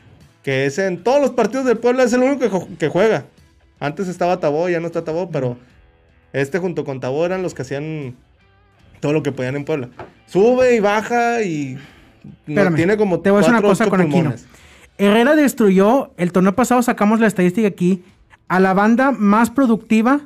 [0.42, 3.24] Que es en todos los partidos del Puebla es el único que, ju- que juega.
[3.78, 5.56] Antes estaba Tabó, ya no está Tabó, pero
[6.32, 8.14] este junto con Tabó eran los que hacían
[9.00, 9.88] todo lo que podían en Puebla.
[10.26, 11.78] Sube y baja y
[12.46, 14.34] Espérame, tiene como te voy a decir una cosa con Aquino.
[14.98, 18.02] Herrera destruyó, el torneo pasado sacamos la estadística aquí,
[18.48, 20.20] a la banda más productiva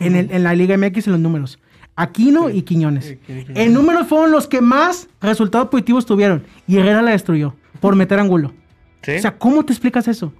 [0.00, 1.58] en, el- en la Liga MX en los números.
[1.96, 3.04] Aquino y Quiñones.
[3.06, 3.66] Sí, Aquino y Quiñones.
[3.66, 6.44] En números fueron los que más resultados positivos tuvieron.
[6.66, 8.52] Y Herrera la destruyó por meter ángulo.
[9.02, 9.12] ¿Sí?
[9.12, 10.32] O sea, ¿cómo te explicas eso?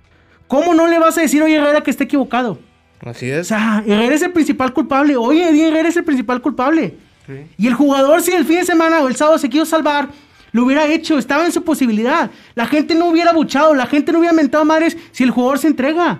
[0.48, 2.58] ¿Cómo no le vas a decir, oye, Herrera, que está equivocado?
[3.04, 3.48] Así O es.
[3.48, 5.16] sea, Herrera es el principal culpable.
[5.16, 6.96] Oye, Eddie Herrera es el principal culpable.
[7.26, 7.32] Sí.
[7.56, 10.08] Y el jugador, si el fin de semana o el sábado se quiso salvar,
[10.52, 12.30] lo hubiera hecho, estaba en su posibilidad.
[12.56, 15.68] La gente no hubiera buchado, la gente no hubiera mentado madres si el jugador se
[15.68, 16.18] entrega.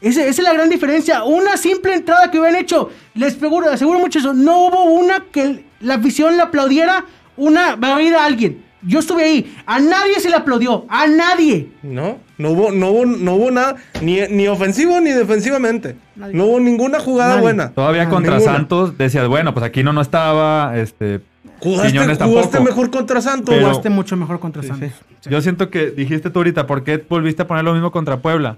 [0.00, 1.22] Esa es la gran diferencia.
[1.22, 5.64] Una simple entrada que hubieran hecho, les aseguro, aseguro mucho eso, no hubo una que
[5.80, 7.04] la afición le aplaudiera
[7.36, 8.64] una barrida a alguien.
[8.84, 11.68] Yo estuve ahí, a nadie se le aplaudió, a nadie.
[11.82, 15.96] No, no hubo, no hubo, no hubo nada, ni, ni ofensivo ni defensivamente.
[16.16, 16.34] Nadie.
[16.34, 17.42] No hubo ninguna jugada Nadie.
[17.42, 17.70] buena.
[17.70, 18.56] Todavía Ah, contra ninguna.
[18.56, 21.20] Santos decías, bueno, pues aquí no, no estaba, este,
[21.60, 23.54] Jugaste, mejor contra Santos.
[23.54, 24.90] Pero- Jugaste mucho mejor contra Santos.
[25.20, 25.30] Sí.
[25.30, 28.56] Yo siento que dijiste tú ahorita, ¿por qué volviste a poner lo mismo contra Puebla?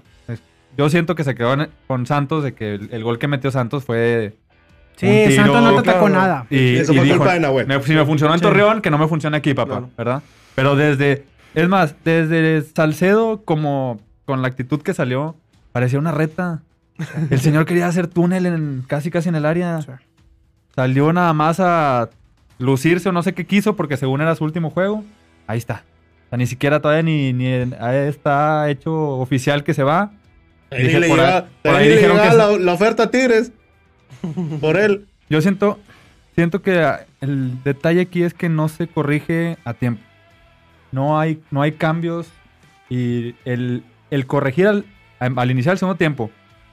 [0.77, 3.51] Yo siento que se quedó en- con Santos de que el, el gol que metió
[3.51, 4.35] Santos fue.
[4.97, 6.21] Sí, tiro, Santos no te atacó claro.
[6.21, 6.45] nada.
[6.49, 7.67] Y, Eso y fue dijo, culpa de Nahuel.
[7.67, 8.43] "Me- si me funcionó en Sí.
[8.43, 9.89] Torreón, que no me funcione aquí, papá, Claro.
[9.97, 10.23] ¿verdad?
[10.55, 11.25] Pero desde.
[11.53, 15.35] Es más, desde Salcedo, como con la actitud que salió,
[15.71, 16.61] parecía una reta.
[17.29, 19.81] El señor quería hacer túnel en, casi casi en el área.
[19.81, 19.87] Sí.
[20.75, 22.09] Salió nada más a
[22.57, 25.03] lucirse o no sé qué quiso porque según era su último juego.
[25.47, 25.83] Ahí está.
[26.27, 30.11] O sea, ni siquiera todavía ni, ni está hecho oficial que se va.
[30.71, 32.73] Ahí Dije, le por ahí- llega, por ahí ahí le dijeron llega que la, la
[32.73, 33.51] oferta a Tigres.
[34.61, 35.05] Por él.
[35.29, 35.79] Yo siento,
[36.35, 36.85] siento que
[37.21, 40.01] el detalle aquí es que no se corrige a tiempo.
[40.91, 42.27] No hay, no hay cambios
[42.89, 44.85] y el, el corregir al,
[45.19, 46.29] al iniciar el segundo tiempo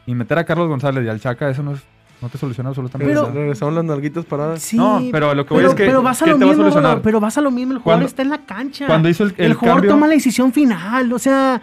[0.06, 1.82] y meter a Carlos González y al Chaca, eso no, es-
[2.20, 3.34] no te soluciona absolutamente Pero- nada.
[3.34, 4.62] Regresaron las nalguitas paradas.
[4.62, 6.44] Sí, No, pero lo que voy pero, es que- pero vas a ¿qué lo te
[6.44, 7.02] va a mismo, solucionar?
[7.02, 8.86] pero vas a lo mismo, el jugador Cuando- está en la cancha.
[8.86, 11.60] cuando hizo el- el jugador cambio- toma la decisión final, o sea,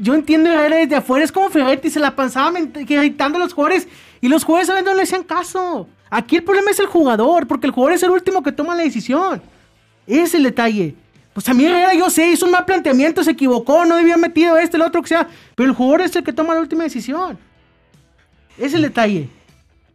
[0.00, 3.88] yo entiendo Herrera desde afuera, es como Ferretti, se la pasaba gritando a los jugadores
[4.20, 5.88] y los jugadores a veces no le hacían caso.
[6.10, 8.82] Aquí el problema es el jugador, porque el jugador es el último que toma la
[8.82, 9.42] decisión.
[10.06, 10.94] Ese es el detalle.
[11.32, 14.58] Pues a mí Herrera, yo sé, hizo un mal planteamiento, se equivocó, no debía metido
[14.58, 17.38] este, el otro, que sea, pero el jugador es el que toma la última decisión.
[18.56, 19.28] Ese es el detalle.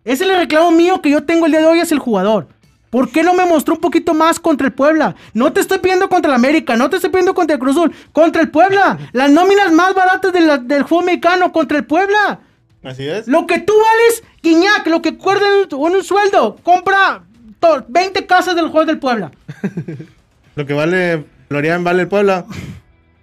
[0.03, 2.47] Ese es el reclamo mío que yo tengo el día de hoy es el jugador.
[2.89, 5.15] ¿Por qué no me mostró un poquito más contra el Puebla?
[5.33, 7.93] No te estoy pidiendo contra el América, no te estoy pidiendo contra el Cruz Azul,
[8.13, 8.97] contra el Puebla.
[9.11, 12.39] Las nóminas más baratas de la- del fútbol mexicano contra el Puebla.
[12.83, 13.27] Así es.
[13.27, 17.23] Lo que tú vales, Guiñac, lo que cuerda en un, un sueldo, compra
[17.59, 19.31] to- 20 casas del juego del Puebla.
[20.55, 22.45] Lo que vale Florian vale el Puebla.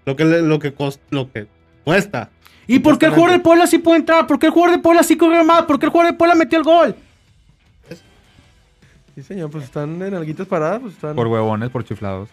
[0.06, 0.72] Lo que, lo que,
[1.10, 1.46] lo que
[1.84, 2.30] cuesta.
[2.66, 4.26] ¿Y por qué el jugador del Puebla sí puede entrar?
[4.26, 5.62] ¿Por qué el jugador del Puebla sí corrió más?
[5.62, 6.94] ¿Por qué el jugador del Puebla metió el gol?
[9.14, 12.28] Sí, señor, pues están en alguitas paradas, pues están, Por huevones, por chiflados.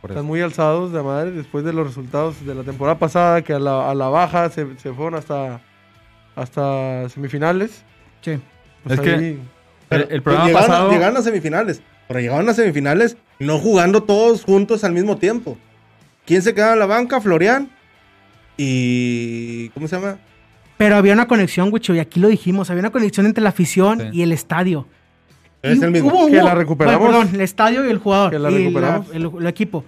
[0.00, 0.28] Por están eso.
[0.28, 3.90] muy alzados de madre después de los resultados de la temporada pasada, que a la,
[3.90, 5.60] a la baja se, se fueron hasta,
[6.36, 7.84] hasta semifinales.
[8.22, 8.38] Sí.
[8.84, 9.38] Pues Es que-
[9.90, 10.90] El, el programa llegaron, pasado.
[10.90, 11.82] llegaron a semifinales.
[12.08, 15.56] Pero llegaron a semifinales no jugando todos juntos al mismo tiempo.
[16.26, 17.20] ¿Quién se quedaba en la banca?
[17.20, 17.70] Florian.
[18.56, 19.68] Y.
[19.70, 20.18] ¿Cómo se llama?
[20.76, 22.70] Pero había una conexión, Wicho, y aquí lo dijimos.
[22.70, 24.08] Había una conexión entre la afición Sí.
[24.12, 24.86] y el estadio.
[25.62, 26.10] Es el mismo.
[26.10, 27.00] hubo- Que hubo- la recuperamos.
[27.00, 28.30] Bueno, perdón, el estadio y el jugador.
[28.30, 29.06] Que la y recuperamos.
[29.12, 29.84] el, el equipo.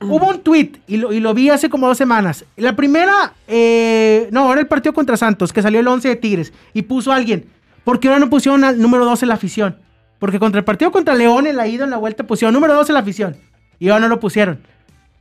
[0.00, 2.44] Hubo un tweet y lo, y lo vi hace como dos semanas.
[2.56, 6.52] La primera, eh, no, era el partido contra Santos, que salió el 11 de Tigres.
[6.72, 7.46] Y puso alguien.
[7.84, 9.76] ¿Por qué ahora no pusieron al número 12 en la afición?
[10.18, 12.92] Porque contra el partido contra León en la ida, en la vuelta, pusieron número 12
[12.92, 13.36] en la afición.
[13.78, 14.60] Y ahora no lo pusieron.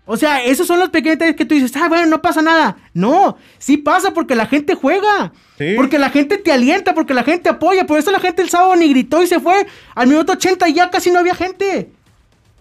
[0.10, 2.78] O sea, esos son los pequeños detalles que tú dices, ah, bueno, no pasa nada.
[2.94, 5.34] No, sí pasa porque la gente juega.
[5.58, 5.74] Sí.
[5.76, 7.86] Porque la gente te alienta, porque la gente apoya.
[7.86, 9.68] Por eso la gente el sábado ni gritó y se fue.
[9.94, 11.92] Al minuto 80 y ya casi no había gente.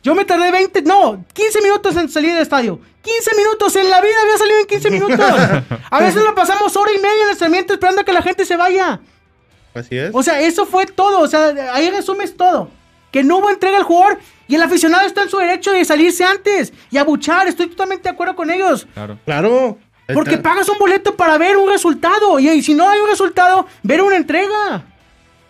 [0.03, 2.81] Yo me tardé 20, no, 15 minutos en salir del estadio.
[3.03, 5.19] 15 minutos, en la vida había salido en 15 minutos.
[5.91, 8.45] A veces lo pasamos hora y media en el entrenamiento esperando a que la gente
[8.45, 9.01] se vaya.
[9.73, 10.11] Así es.
[10.13, 11.21] O sea, eso fue todo.
[11.21, 12.71] O sea, ahí resumes todo.
[13.11, 16.25] Que no hubo entrega al jugador y el aficionado está en su derecho de salirse
[16.25, 17.47] antes y abuchar.
[17.49, 18.87] Estoy totalmente de acuerdo con ellos.
[18.95, 19.19] Claro.
[19.25, 19.79] claro.
[20.15, 22.39] Porque pagas un boleto para ver un resultado.
[22.39, 24.85] Y, y si no hay un resultado, ver una entrega.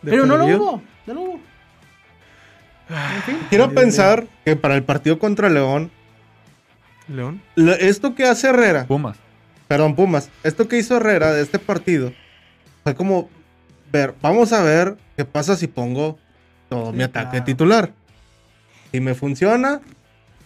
[0.03, 0.83] Pero no lo hubo.
[1.07, 1.41] No lo hubo.
[2.89, 3.39] En fin.
[3.49, 5.91] Quiero Dios pensar que para el partido contra León,
[7.09, 7.43] León.
[7.57, 9.17] lo- esto que hace Herrera, Pumas.
[9.67, 12.13] perdón, Pumas, esto que hizo Herrera de este partido,
[12.85, 13.29] fue como
[13.91, 16.17] ver, vamos a ver qué pasa si pongo
[16.69, 17.45] todo Sí, mi ataque claro.
[17.45, 17.93] titular.
[18.93, 19.81] Si me funciona,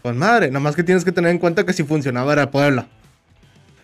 [0.02, 2.86] pues madre, nada más que tienes que tener en cuenta que si funcionaba era Puebla.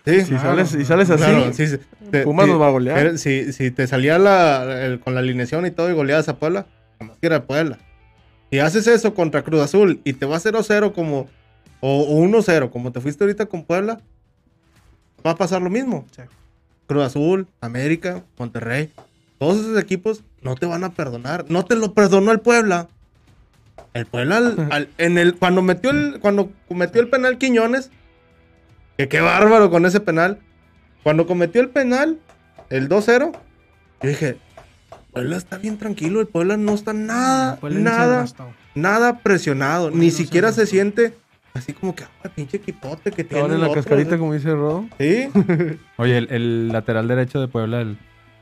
[0.05, 1.79] Sí, Si sales, si sales así, Claro, sí, sí.
[2.13, 3.19] Te- Pumas nos va a golear.
[3.19, 6.67] Si, si te salía la, el- con la alineación y todo y goleadas a Puebla,
[7.01, 7.79] nada más que era Puebla.
[8.51, 11.29] Si haces eso contra Cruz Azul y te va 0-0 como,
[11.81, 13.99] o, o 1-0 como te fuiste ahorita con Puebla,
[15.27, 16.07] va a pasar lo mismo.
[16.15, 16.23] Sí.
[16.87, 18.93] Cruz Azul, América, Monterrey,
[19.39, 21.45] todos esos equipos no te van a perdonar.
[21.49, 22.89] No te lo perdonó el Puebla.
[23.95, 27.91] El Puebla, al- al- en el, cuando, metió el, cuando cometió el penal Quiñones,
[28.99, 30.39] que qué bárbaro con ese penal.
[31.03, 32.19] Cuando cometió el penal,
[32.71, 33.33] el 2-0,
[34.03, 34.39] yo dije,
[35.13, 38.25] Puebla está bien tranquilo, el Puebla no está nada, no
[38.75, 39.85] nada, presionado.
[39.89, 41.15] Puebla Ni no siquiera se siente
[41.55, 43.55] así como que, ah, pinche equipote que tiene.
[43.55, 44.87] en la otros", cascarita, como dice Rodo.
[44.99, 45.29] Sí,
[45.97, 47.97] Oye, el, el lateral derecho de Puebla, el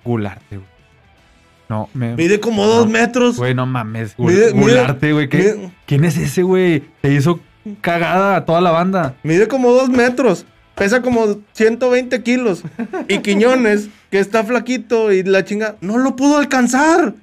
[0.04, 0.73] Gularte, güey.
[1.68, 2.14] No, me.
[2.14, 3.36] mide como dos No, metros.
[3.36, 4.14] Güey, no mames.
[4.16, 5.28] Gularte, güey.
[5.28, 6.84] ¿qué- mide- ¿Quién es ese, güey?
[7.00, 7.40] Te hizo
[7.80, 9.14] cagada a toda la banda.
[9.22, 10.44] Mide como dos metros.
[10.74, 12.62] Pesa como 120 kilos.
[13.08, 17.14] Y Quiñones, que está flaquito y la chinga, no lo pudo alcanzar.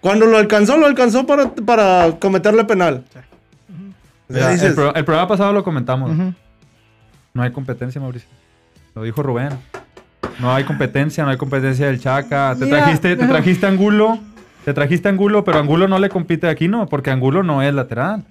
[0.00, 3.04] Cuando lo alcanzó, lo alcanzó para, para cometerle penal.
[3.08, 3.24] O sea,
[4.28, 6.12] Mira, dices, el, pro- el programa pasado lo comentamos.
[7.34, 8.28] No hay competencia, Mauricio.
[8.94, 9.50] Lo dijo Rubén.
[10.40, 12.56] No hay competencia, no hay competencia del Chaca.
[12.58, 14.18] Te trajiste, te trajiste a Angulo.
[14.64, 16.86] Te trajiste a Angulo, pero Angulo no le compite aquí, ¿no?
[16.86, 18.24] Porque Angulo no es lateral.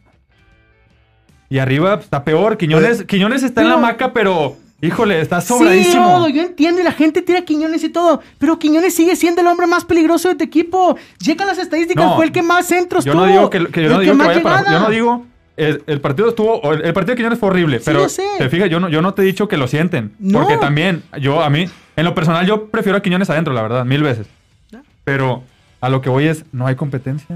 [1.49, 2.57] Y arriba pues, está peor.
[2.57, 6.27] Quiñones, Quiñones está en la maca, pero híjole, está Sí, sobradísimo.
[6.29, 9.47] Yo entiendo y la gente tira a Quiñones y todo, pero Quiñones sigue siendo el
[9.47, 10.95] hombre más peligroso de tu equipo.
[11.19, 13.25] Llegan las estadísticas, No, fue el que más centros yo tuvo.
[13.25, 14.71] no digo que, que yo no digo que vaya para-.
[14.71, 15.25] Yo no digo.
[15.57, 16.71] El, el partido estuvo.
[16.71, 17.79] El, el partido de Quiñones fue horrible.
[17.79, 18.05] Sí, pero
[18.37, 20.13] te fijas, yo no, yo no te he dicho que lo sienten.
[20.19, 20.39] No.
[20.39, 21.65] Porque también, yo a mí,
[21.99, 24.27] en lo personal, yo prefiero a Quiñones adentro, la verdad, mil veces.
[24.71, 24.81] Ya.
[25.03, 25.43] Pero
[25.81, 27.35] a lo que voy es, no hay competencia.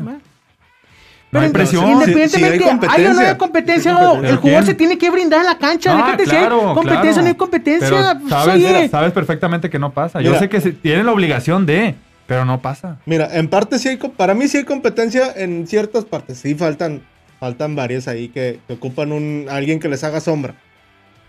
[1.32, 1.90] No hay presión.
[1.90, 5.48] Independientemente, hay hay o no hay competencia, Hay el jugador se tiene que brindar en
[5.48, 5.92] la cancha.
[5.92, 7.22] Ah, déjate claro, competencia, claro.
[7.24, 7.90] no hay competencia.
[7.90, 10.22] Pero pues, sabes, perfectamente que no pasa.
[10.22, 11.96] Yo sé que tienen la obligación de,
[12.28, 13.00] pero no pasa.
[13.06, 16.38] Mira, en parte sí hay, para mí sí hay competencia en ciertas partes.
[16.38, 17.02] Sí faltan,
[17.40, 20.54] faltan varias ahí que, que ocupan un, alguien que les haga sombra.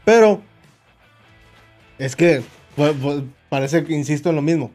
[0.05, 0.42] Pero
[1.99, 2.42] es que
[2.77, 4.71] pues, pues, parece que insisto en lo mismo.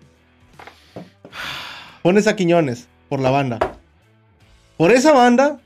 [2.02, 3.60] Pones a Quiñones por la banda.
[4.78, 5.60] Por esa banda,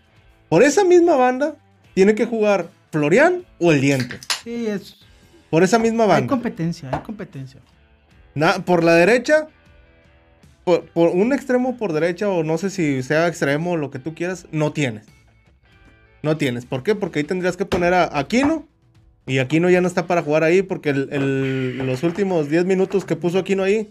[0.49, 1.55] por esa misma banda,
[1.93, 4.19] tiene que jugar Florian o el Diente.
[4.43, 4.97] Sí, es-
[5.49, 6.27] Por esa misma hay banda.
[6.27, 7.59] competencia, hay competencia.
[8.33, 9.47] Na- por la derecha,
[10.63, 13.99] por, por un extremo por derecha, o no sé si sea extremo o lo que
[13.99, 15.05] tú quieras, no tienes.
[16.23, 16.65] No tienes.
[16.65, 16.95] ¿Por qué?
[16.95, 18.65] Porque ahí tendrías que poner a Aquino.
[19.25, 23.15] Y Aquino ya no está para jugar ahí porque el- los últimos 10 minutos que
[23.15, 23.89] puso Aquino ahí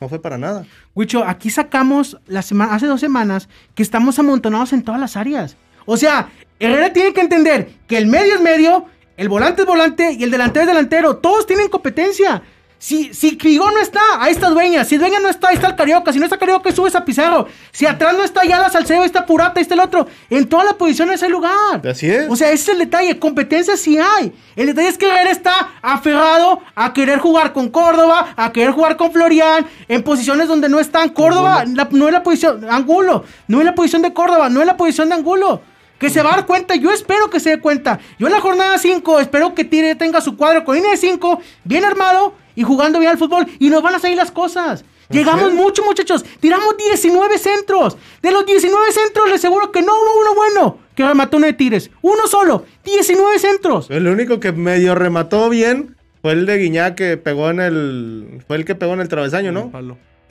[0.00, 0.64] No fue para nada.
[0.94, 5.58] Wicho, aquí sacamos hace dos semanas que estamos amontonados en todas las áreas.
[5.84, 8.86] O sea, Herrera tiene que entender que el medio es medio,
[9.18, 11.16] el volante es volante y el delantero es delantero.
[11.18, 12.42] Todos tienen competencia.
[12.82, 14.86] Si, si Crigón no está, ahí está Dueña.
[14.86, 16.14] Si Dueña no está, ahí está el Carioca.
[16.14, 17.46] Si no está Carioca, subes a Pizarro.
[17.72, 20.06] Si atrás no está ya la Salcedo, ahí está Purata, ahí está el otro.
[20.30, 21.86] En todas las posiciones hay lugar.
[21.86, 22.26] Así es.
[22.30, 23.18] O sea, ese es el detalle.
[23.18, 24.32] Competencia sí hay.
[24.56, 28.96] El detalle es que Herrera está aferrado a querer jugar con Córdoba, a querer jugar
[28.96, 31.10] con Florian, en posiciones donde no están.
[31.10, 32.64] Córdoba la- no es la posición.
[32.70, 33.24] Angulo.
[33.46, 35.60] No es la posición de Córdoba, no es la posición de Angulo.
[36.00, 38.00] Que se va a dar cuenta, yo espero que se dé cuenta.
[38.18, 41.40] Yo en la jornada 5 espero que Tire tenga su cuadro con línea de 5,
[41.62, 43.46] bien armado y jugando bien al fútbol.
[43.58, 44.84] Y nos van a salir las cosas.
[45.10, 46.24] Llegamos mucho, muchachos.
[46.40, 47.96] Tiramos 19 centros.
[48.22, 51.52] De los 19 centros, les aseguro que no hubo uno bueno que remató uno de
[51.52, 51.90] Tigres.
[52.00, 52.64] Uno solo.
[52.84, 53.90] 19 centros.
[53.90, 58.42] El único que medio remató bien fue el de Guiñá que pegó en el.
[58.46, 59.70] Fue el que pegó en el travesaño, ¿no?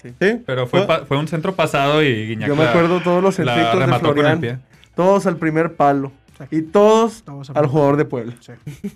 [0.01, 0.09] Sí.
[0.21, 0.41] Sí.
[0.45, 3.73] Pero fue, fue un centro pasado y Guiñac Yo me acuerdo todos los la centritos
[3.73, 4.61] de remató con el Florian.
[4.99, 6.11] Todos al primer palo.
[6.51, 8.33] Y todos, Todos al jugador de Puebla.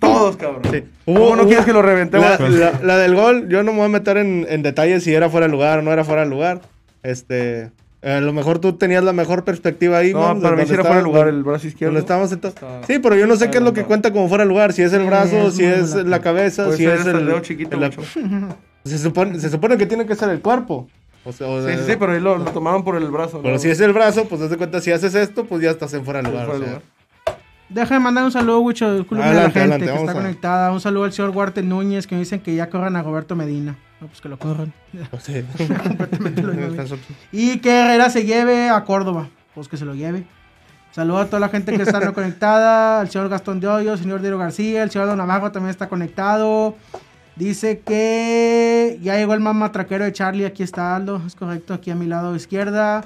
[0.00, 0.60] Todos, cabrón.
[0.70, 0.82] Sí.
[1.06, 2.38] ¿Cómo no quieres que lo reventemos?
[2.38, 5.14] La, la- la del gol, yo no me voy a meter en, en detalles si
[5.14, 6.60] era fuera de lugar o no era fuera de lugar.
[7.02, 7.70] Este.
[8.02, 10.82] A lo mejor tú tenías la mejor perspectiva ahí, No, Mons, para mí sí era
[10.82, 11.94] fuera de lugar el brazo izquierdo.
[11.94, 14.48] donde estábamos Sí, pero yo no sé qué es lo que cuenta como fuera de
[14.50, 14.74] lugar.
[14.74, 17.80] Si es el brazo, es si es la cabeza, si es el dedo chiquito, el-
[17.84, 18.02] mucho.
[18.84, 20.86] se, supone, se supone que tiene que ser el cuerpo.
[21.24, 23.40] O sea, o Sí, sea, sí, sí, pero ahí lo, lo tomaron por el brazo.
[23.42, 23.58] pero ¿no?
[23.60, 26.20] si es el brazo, pues de cuenta, si haces esto, pues ya estás en fuera
[26.22, 26.46] de lugar.
[26.46, 26.74] Fuera o de sea.
[26.74, 26.94] lugar.
[27.70, 30.70] Déjame mandar un saludo, Wicho, la gente adelante, que está a- conectada.
[30.72, 33.76] Un saludo al señor Huarte Núñez que me dicen que ya corran a Roberto Medina.
[34.00, 34.72] No, pues que lo corran.
[35.22, 35.42] Sí.
[36.42, 36.86] Lo.
[37.32, 39.28] Y que Herrera se lleve a Córdoba.
[39.54, 40.24] Pues que se lo lleve.
[40.92, 43.00] Saludo a toda la gente que está conectada.
[43.00, 45.88] Al señor Gastón de Hoyo, al señor Diego García, el señor Don Amago también está
[45.88, 46.76] conectado.
[47.36, 50.46] Dice que ya llegó el mamá traquero de Charlie.
[50.46, 51.20] Aquí está Aldo.
[51.26, 53.04] Es correcto, aquí a mi lado izquierda.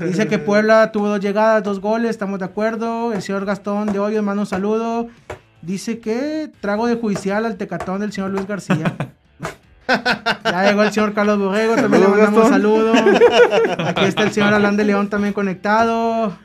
[0.00, 2.10] Dice que Puebla tuvo dos llegadas, dos goles.
[2.10, 3.12] Estamos de acuerdo.
[3.12, 5.08] El señor Gastón de Hoyos manda un saludo.
[5.60, 8.94] Dice que trago de judicial al tecatón del señor Luis García.
[10.42, 12.50] Ya llegó el señor Carlos Borrego, también le mandamos Gastón.
[12.50, 12.92] saludo.
[13.86, 16.36] Aquí está el señor Alan de León también conectado.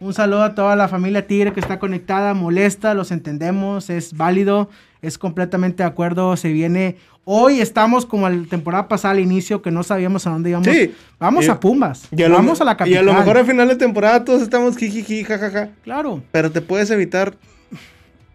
[0.00, 4.68] Un saludo a toda la familia Tigre que está conectada, molesta, los entendemos, es válido,
[5.02, 6.96] es completamente de acuerdo, se viene...
[7.30, 10.66] Hoy estamos como la temporada pasada al inicio que no sabíamos a dónde íbamos.
[10.68, 10.94] Sí.
[11.18, 13.00] Vamos Y- a Pumas, Y a lo- vamos a la Y capital.
[13.00, 15.68] a lo mejor al final de temporada todos estamos jijiji, jajaja.
[15.84, 16.22] Claro.
[16.32, 17.34] Pero te puedes evitar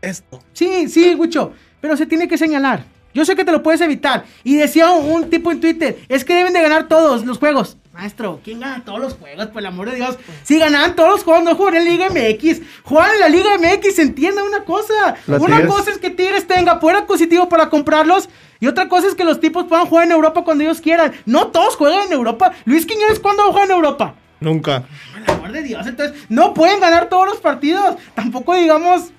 [0.01, 0.41] esto.
[0.53, 2.83] Sí, sí, Gucho, pero se tiene que señalar.
[3.15, 4.25] Yo sé que te lo puedes evitar.
[4.43, 7.77] Y decía un, un tipo en Twitter, es que deben de ganar todos los juegos.
[7.93, 9.47] Maestro, ¿quién gana todos los juegos?
[9.47, 10.17] Por el amor de Dios.
[10.41, 12.61] Si ganaban todos los juegos, no juegan en Liga MX.
[12.83, 15.15] Juegan en la Liga MX, entienda una cosa.
[15.27, 18.29] La una Tigres- cosa es que Tigres tenga poder adquisitivo para comprarlos.
[18.59, 21.13] Y otra cosa es que los tipos puedan jugar en Europa cuando ellos quieran.
[21.25, 22.51] No todos juegan en Europa.
[22.65, 24.15] Luis Quiñones, ¿cuándo juega en Europa?
[24.39, 24.83] Nunca.
[25.13, 27.95] Por el amor de Dios, entonces no pueden ganar todos los partidos.
[28.15, 29.11] Tampoco digamos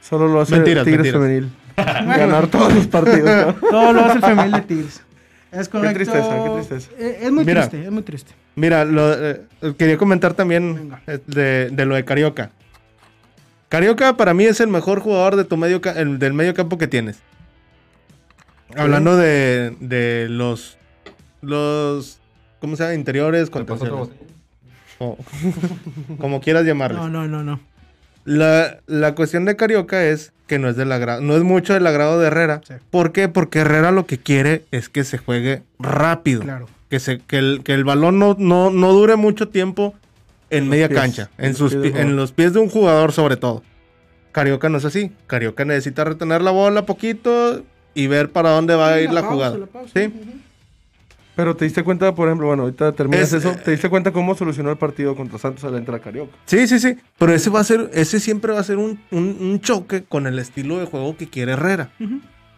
[0.00, 1.22] Solo lo hace Mentiras, Tigres mentiras.
[1.22, 1.50] Femenil.
[2.18, 3.46] Ganar todos los partidos.
[3.62, 3.68] ¿no?
[3.70, 5.02] Todo lo hace el femenil de Tigres.
[5.52, 5.94] Es correcto.
[5.96, 6.90] tristeza, qué tristeza.
[6.98, 7.68] Eh, Es muy Mira.
[7.68, 8.32] triste, es muy triste.
[8.54, 9.42] Mira, lo, eh,
[9.76, 12.50] quería comentar también eh, de, de lo de Carioca.
[13.68, 16.78] Carioca para mí es el mejor jugador de tu medio ca- el- del medio campo
[16.78, 17.18] que tienes.
[18.76, 20.78] Hablando de, de los
[21.42, 22.20] los
[22.60, 22.94] ¿cómo se llama?
[22.94, 24.18] interiores ¿Te pasó otra contenciones.
[24.18, 24.30] botella?
[24.98, 27.00] O- como quieras llamarles.
[27.00, 27.60] No, no, no, no.
[28.24, 31.86] La, la cuestión de Carioca es que no es del agrado, no es mucho del
[31.86, 32.60] agrado de Herrera.
[32.66, 32.74] Sí.
[32.90, 33.28] ¿Por qué?
[33.28, 36.42] Porque Herrera lo que quiere es que se juegue rápido.
[36.42, 36.66] Claro.
[36.88, 39.94] Que, se, que, el, que el balón no, no, no dure mucho tiempo
[40.50, 42.68] en los media pies, cancha, en en, los sus, pi- en los pies de un
[42.68, 43.62] jugador sobre todo.
[44.32, 45.12] Carioca no es así.
[45.28, 47.62] Carioca necesita retener la bola poquito
[47.94, 49.58] y ver para dónde va a ir la, pausa, jugada.
[49.58, 49.90] la pausa.
[49.94, 50.12] ¿Sí?
[51.40, 53.54] Pero te diste cuenta, por ejemplo, bueno, ahorita terminas Es- eso.
[53.64, 56.36] ¿Te diste cuenta cómo solucionó el partido contra Santos al entrar a Carioca?
[56.44, 56.98] Sí, sí, sí.
[57.18, 60.26] Pero ese va a ser, ese siempre va a ser un, un- un choque con
[60.26, 61.92] el estilo de juego que quiere Herrera.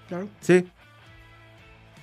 [0.09, 0.29] Claro.
[0.41, 0.65] Sí.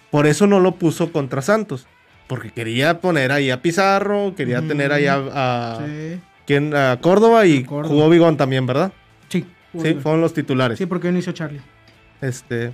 [0.09, 1.85] Por eso no lo puso contra Santos.
[2.27, 6.19] Porque quería poner ahí a Pizarro, quería tener ahí a, a- Sí.
[6.45, 6.75] ¿quién?
[6.75, 7.87] a Córdoba y Córdoba.
[7.93, 8.93] jugó Bigón también, ¿verdad?
[9.27, 9.45] Sí.
[9.81, 10.77] Sí, fueron los titulares.
[10.77, 11.59] Sí, porque no hizo Charlie.
[12.21, 12.71] Este.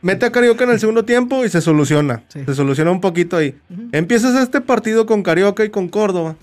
[0.00, 2.22] Mete a Carioca en el segundo tiempo y se soluciona.
[2.28, 2.44] Sí.
[2.44, 3.58] Se soluciona un poquito ahí.
[3.92, 6.36] Empiezas este partido con Carioca y con Córdoba.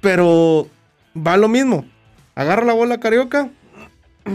[0.00, 0.68] Pero
[1.16, 1.84] va lo mismo.
[2.34, 3.50] Agarra la bola Carioca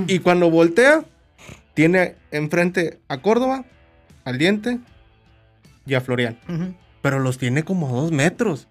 [0.07, 1.03] y cuando voltea,
[1.73, 3.65] tiene enfrente a Córdoba,
[4.23, 4.79] al diente
[5.85, 6.37] y a Florian.
[7.01, 8.67] Pero los tiene como a dos metros.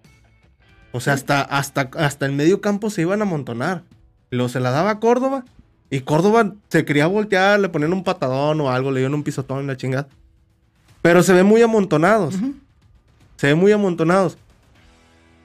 [0.91, 3.83] O sea, hasta, hasta, hasta el medio campo se iban a amontonar.
[4.29, 5.45] Lo se la daba a Córdoba.
[5.91, 9.59] Y Córdoba se quería voltear, le ponían un patadón o algo, le dieron un pisotón
[9.59, 10.07] en la chingada.
[11.01, 12.35] Pero se ven muy amontonados.
[13.35, 14.37] Se ven muy amontonados.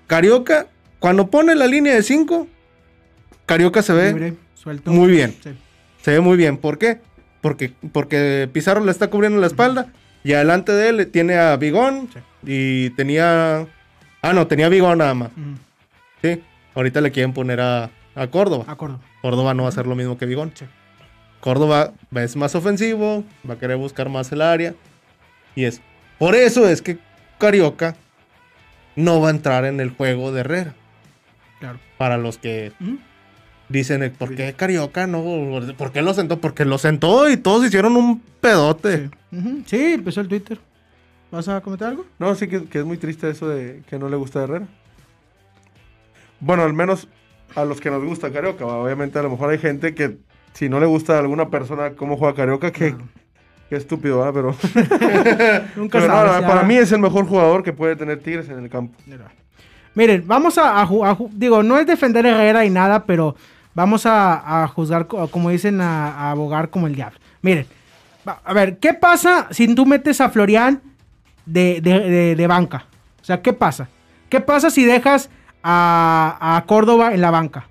[0.06, 0.68] Carioca,
[1.00, 2.46] cuando pone la línea de 5,
[3.44, 4.90] Carioca se ve Libre, suelto.
[4.92, 5.34] muy bien.
[5.42, 5.50] Sí.
[6.02, 6.58] Se ve muy bien.
[6.58, 7.00] ¿Por qué?
[7.40, 9.92] Porque, porque Pizarro le está cubriendo la espalda.
[10.22, 12.08] Y adelante de él tiene a Bigón.
[12.12, 12.20] Sí.
[12.44, 13.66] Y tenía.
[14.22, 15.30] Ah, no, tenía Bigón nada más.
[16.22, 16.40] Sí.
[16.74, 18.64] Ahorita le quieren poner a, a Córdoba.
[18.68, 19.00] Acuerdo.
[19.15, 20.52] Córdoba no va a hacer lo mismo que Bigón.
[20.54, 20.66] Sí.
[21.40, 23.24] Córdoba es más ofensivo.
[23.48, 24.74] Va a querer buscar más el área.
[25.54, 25.80] Y es.
[26.18, 26.98] Por eso es que
[27.38, 27.96] Carioca
[28.94, 30.74] no va a entrar en el juego de Herrera.
[31.60, 31.78] Claro.
[31.98, 32.72] Para los que.
[33.68, 35.24] Dicen, eh, ¿por qué Carioca no?
[35.76, 36.40] ¿Por qué lo sentó?
[36.40, 39.10] Porque lo sentó y todos hicieron un pedote.
[39.66, 39.94] Sí.
[39.94, 40.58] Empezó el Twitter.
[41.30, 42.06] ¿Vas a comentar algo?
[42.18, 44.68] No, sí que, que es muy triste eso de que no le gusta a Herrera.
[46.38, 47.08] Bueno, al menos
[47.54, 48.66] a los que nos gusta Carioca.
[48.66, 50.18] Obviamente a lo mejor hay gente que
[50.52, 52.94] si no le gusta a alguna persona cómo juega Carioca, que
[53.68, 54.32] qué estúpido, ¿verdad?
[54.34, 54.54] Pero,
[55.76, 58.48] Nunca pero no, sabes, no, para mí es el mejor jugador que puede tener Tigres
[58.48, 58.94] en el campo.
[59.94, 60.88] Miren, vamos a, a
[61.32, 63.34] digo, no es defender a Herrera y nada, pero
[63.74, 67.18] vamos a, a juzgar, co- como dicen, a, abogar como el diablo.
[67.42, 67.66] Miren,
[68.44, 70.82] a ver, ¿qué pasa si tú metes a Florian
[71.46, 72.86] de, de- de- de banca?
[73.22, 73.88] O sea, ¿qué pasa?
[74.28, 75.30] ¿Qué pasa si dejas
[75.68, 77.68] a, a Córdoba en la banca?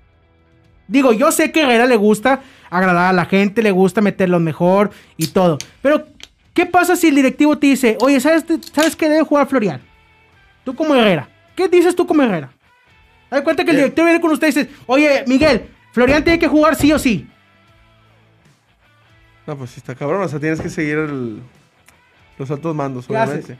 [0.86, 4.38] Digo, yo sé que a Herrera le gusta agradar a la gente, le gusta meterlo
[4.38, 5.56] mejor y todo.
[5.82, 6.06] Pero,
[6.52, 9.80] ¿qué pasa si el directivo te dice, oye, ¿sabes, ¿sabes qué debe jugar Florian?
[10.64, 11.28] Tú como Herrera.
[11.56, 12.50] ¿Qué dices tú como Herrera?
[13.30, 16.46] De cuenta que el director viene con usted y dice, oye, Miguel, Florian tiene que
[16.48, 17.26] jugar sí o sí.
[19.46, 20.22] No, pues sí está cabrón.
[20.22, 21.40] O sea, tienes que seguir el-
[22.38, 23.44] los altos mandos, ¿Qué obviamente.
[23.54, 23.56] haces?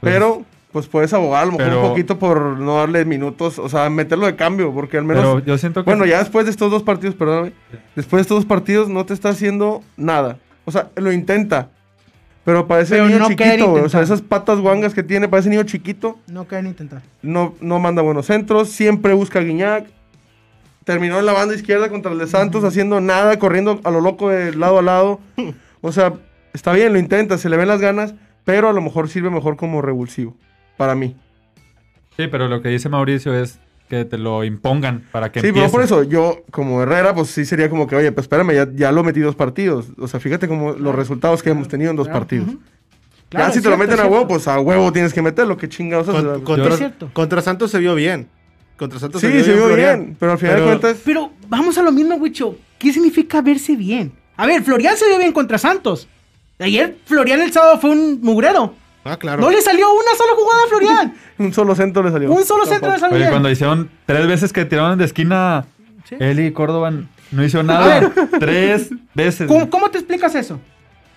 [0.00, 0.44] Pues- pero,
[0.74, 3.60] pues puedes abogar a lo mejor Pero- un poquito por no darle minutos.
[3.60, 5.22] O sea, meterlo de cambio, porque al menos.
[5.22, 5.88] Pero yo siento que.
[5.88, 7.52] Bueno, ya después de estos dos partidos, perdóname.
[7.94, 10.38] Después de estos dos partidos no te está haciendo nada.
[10.64, 11.68] O sea, lo intenta.
[12.44, 13.72] Pero parece Pero niño no chiquito.
[13.74, 16.18] O sea, esas patas guangas que tiene, parece niño chiquito.
[16.26, 17.02] No quieren intentar.
[17.22, 18.68] No, no manda buenos centros.
[18.68, 19.86] Siempre busca a Guiñac.
[20.82, 24.28] Terminó en la banda izquierda contra el de Santos, haciendo nada, corriendo a lo loco
[24.28, 25.20] de lado a lado.
[25.86, 26.14] O sea,
[26.54, 29.56] está bien, lo intenta, se le ven las ganas, pero a lo mejor sirve mejor
[29.56, 30.34] como revulsivo.
[30.76, 31.16] Para mí.
[32.16, 33.58] Sí, pero lo que dice Mauricio es
[33.88, 35.66] que te lo impongan para que Sí, empiece.
[35.68, 38.68] pero por eso, yo como Herrera, pues sí sería como que, oye, pues espérame, ya,
[38.74, 39.86] ya lo metí dos partidos.
[39.98, 42.48] O sea, fíjate como los resultados que hemos tenido en dos Claro, partidos.
[43.28, 45.56] Claro, ya si te lo meten a huevo, pues a huevo tienes que meterlo.
[45.56, 46.06] Qué chingados.
[46.06, 47.10] Con- contra, Es cierto.
[47.12, 48.28] contra Santos se vio bien.
[48.76, 50.00] Contra Santos sí, se vio Florian.
[50.04, 52.56] bien, pero al final Pero- de cuentas, Pero vamos a lo mismo, Wicho.
[52.78, 54.12] ¿Qué significa verse bien?
[54.36, 56.08] A ver, Florian se vio bien contra Santos.
[56.58, 58.74] Ayer Florian el sábado fue un mugrero.
[59.04, 59.40] Ah, claro.
[59.42, 61.14] No le salió una sola jugada a Florian.
[61.38, 62.32] un solo centro le salió.
[62.32, 65.66] un solo centro le salió Oye, cuando hicieron tres veces que tiraron de esquina,
[66.08, 66.16] Sí.
[66.18, 66.90] él y Córdoba
[67.30, 68.10] no hizo nada.
[68.40, 69.46] tres veces.
[69.48, 70.60] ¿Cómo, cómo te explicas eso?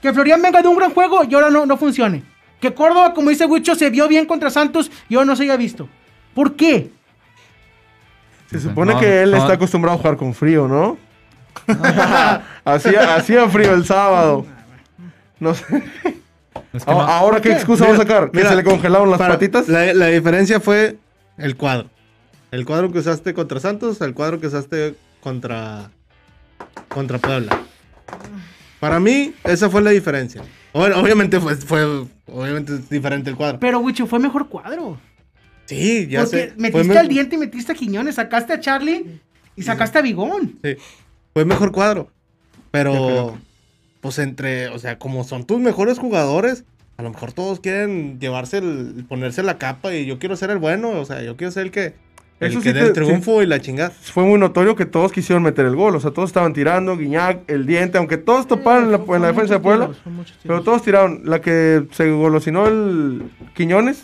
[0.02, 2.24] Que Florian venga de un gran juego y ahora no, no funcione.
[2.62, 5.58] Que Córdoba, como dice Wicho, se vio bien contra Santos y ahora no se haya
[5.58, 5.88] visto.
[6.34, 6.92] ¿Por qué?
[8.50, 9.38] Se supone No, que él no.
[9.38, 10.98] está acostumbrado a jugar con frío, ¿no?
[12.66, 14.46] hacía, hacía frío el sábado.
[15.40, 15.84] No sé.
[16.74, 17.56] Es que A- no- Ahora, ¿qué qué?
[17.56, 18.32] excusa Mira, va a sacar?
[18.32, 19.68] ¿Que mira, se le congelaron las Para- patitas?
[19.68, 20.98] La, la diferencia fue
[21.38, 21.90] el cuadro.
[22.52, 25.92] El cuadro que usaste contra Santos, el cuadro que usaste contra,
[26.88, 27.60] contra Puebla.
[28.80, 30.44] Para mí, esa fue la diferencia.
[30.74, 31.84] Bueno, obviamente fue, fue
[32.28, 33.60] obviamente es diferente el cuadro.
[33.60, 35.00] Pero Wicho, fue mejor cuadro.
[35.66, 36.48] Sí, ya Porque sé.
[36.50, 39.20] Fue, metiste me- al diente y metiste a Quiñones, sacaste a Charlie
[39.56, 40.58] y sacaste a Bigón.
[40.64, 40.76] sí,
[41.34, 42.10] fue mejor cuadro.
[42.72, 43.38] Pero.
[44.08, 46.64] Pues entre, o sea, como son tus mejores jugadores,
[46.96, 50.60] a lo mejor todos quieren llevarse el, ponerse la capa y yo quiero ser el
[50.60, 51.94] bueno, o sea, yo quiero ser el que,
[52.40, 53.90] el Eso que sí dé el triunfo y la chingada.
[53.90, 55.94] Fue muy notorio que todos quisieron meter el gol.
[55.94, 59.28] O sea, todos estaban tirando, Guiñac, el diente, aunque todos toparon en la, en la
[59.28, 59.90] defensa de Puebla.
[60.44, 61.24] Pero todos tiraron.
[61.26, 63.24] La que se golosinó el
[63.56, 64.04] Quiñones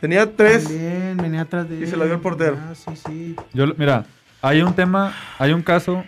[0.00, 0.62] tenía tres.
[0.68, 2.58] También venía atrás de Y se la dio el portero.
[2.60, 3.36] Ah, sí, sí.
[3.52, 4.06] Yo, mira,
[4.40, 6.04] hay un tema, hay un caso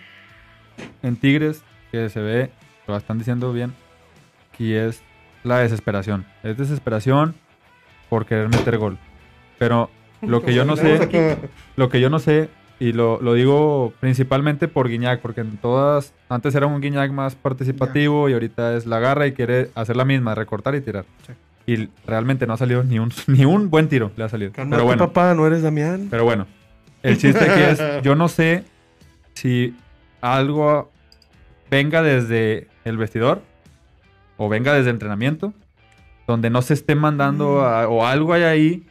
[1.02, 2.50] en Tigres que se ve,
[2.92, 3.74] lo están diciendo bien,
[4.56, 5.02] que es
[5.44, 6.24] la desesperación.
[6.42, 7.34] Es desesperación
[8.08, 8.98] por querer meter gol.
[9.58, 9.90] Pero
[10.22, 11.40] lo que yo no sé,
[11.76, 12.48] lo que yo no sé,
[12.80, 17.34] y lo, lo digo principalmente por Guiñac, porque en todas, antes era un Guiñac más
[17.34, 21.04] participativo y ahorita es la garra y quiere hacer la misma, recortar y tirar.
[21.26, 21.32] Sí.
[21.66, 24.52] Y realmente no ha salido ni un, ni un buen tiro, le ha salido.
[24.52, 25.06] Calmate, Pero bueno.
[25.06, 26.06] papá, no eres Damián.
[26.10, 26.46] Pero bueno,
[27.02, 28.64] el chiste aquí es, yo no sé
[29.34, 29.74] si
[30.20, 30.90] algo
[31.70, 33.42] venga desde el vestidor
[34.36, 35.52] o venga desde el entrenamiento,
[36.26, 38.86] donde no se esté mandando a- o algo hay ahí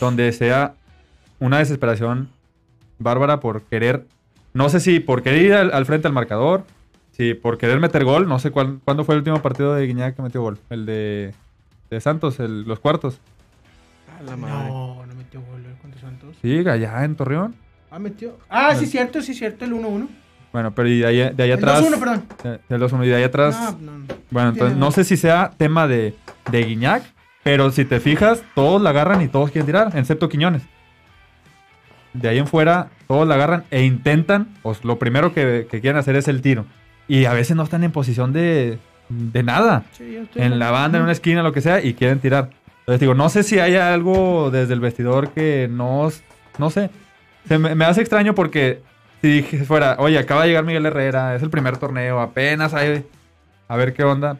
[0.00, 0.74] donde sea
[1.38, 2.28] una desesperación
[2.98, 4.06] bárbara por querer,
[4.54, 6.64] no sé si por querer ir al, al frente al marcador,
[7.12, 10.16] si por querer meter gol, no sé cuál, cuándo fue el último partido de Guiñac
[10.16, 11.34] que metió gol, el de
[11.90, 13.18] de Santos, el- los cuartos.
[14.18, 14.68] A la madre.
[14.70, 16.36] No, no metió gol eh, contra Santos.
[16.40, 17.54] Sí, allá en Torreón.
[17.90, 18.38] Ah, metió.
[18.48, 20.08] Ah, sí, cierto, sí, cierto, el 1-1.
[20.52, 21.82] Bueno, pero y de ahí, de ahí El atrás.
[21.82, 22.22] 2-1, perdón.
[22.44, 23.76] de- Del 2-1 y de ahí atrás.
[23.80, 24.04] No, no.
[24.30, 26.14] bueno, entonces no sé si sea tema de,
[26.50, 27.02] de Guiñac,
[27.42, 30.62] pero si te fijas, todos la agarran y todos quieren tirar, excepto Quiñones.
[32.12, 35.98] De ahí en fuera, todos la agarran e intentan, pues lo primero que, que quieren
[35.98, 36.66] hacer es el tiro.
[37.08, 38.78] Y a veces no están en posición de,
[39.08, 39.84] de nada.
[39.92, 42.50] Sí, yo estoy en la banda, en una esquina, lo que sea, y quieren tirar.
[42.80, 46.10] Entonces digo, no sé si hay algo desde el vestidor que no,
[46.58, 46.90] no sé.
[47.48, 48.82] Se me, me hace extraño porque
[49.22, 53.04] si dije fuera, oye, acaba de llegar Miguel Herrera, es el primer torneo, apenas hay,
[53.68, 54.36] a ver qué onda.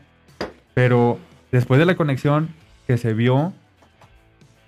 [0.74, 1.18] Pero
[1.50, 2.48] después de la conexión
[2.86, 3.52] que se vio,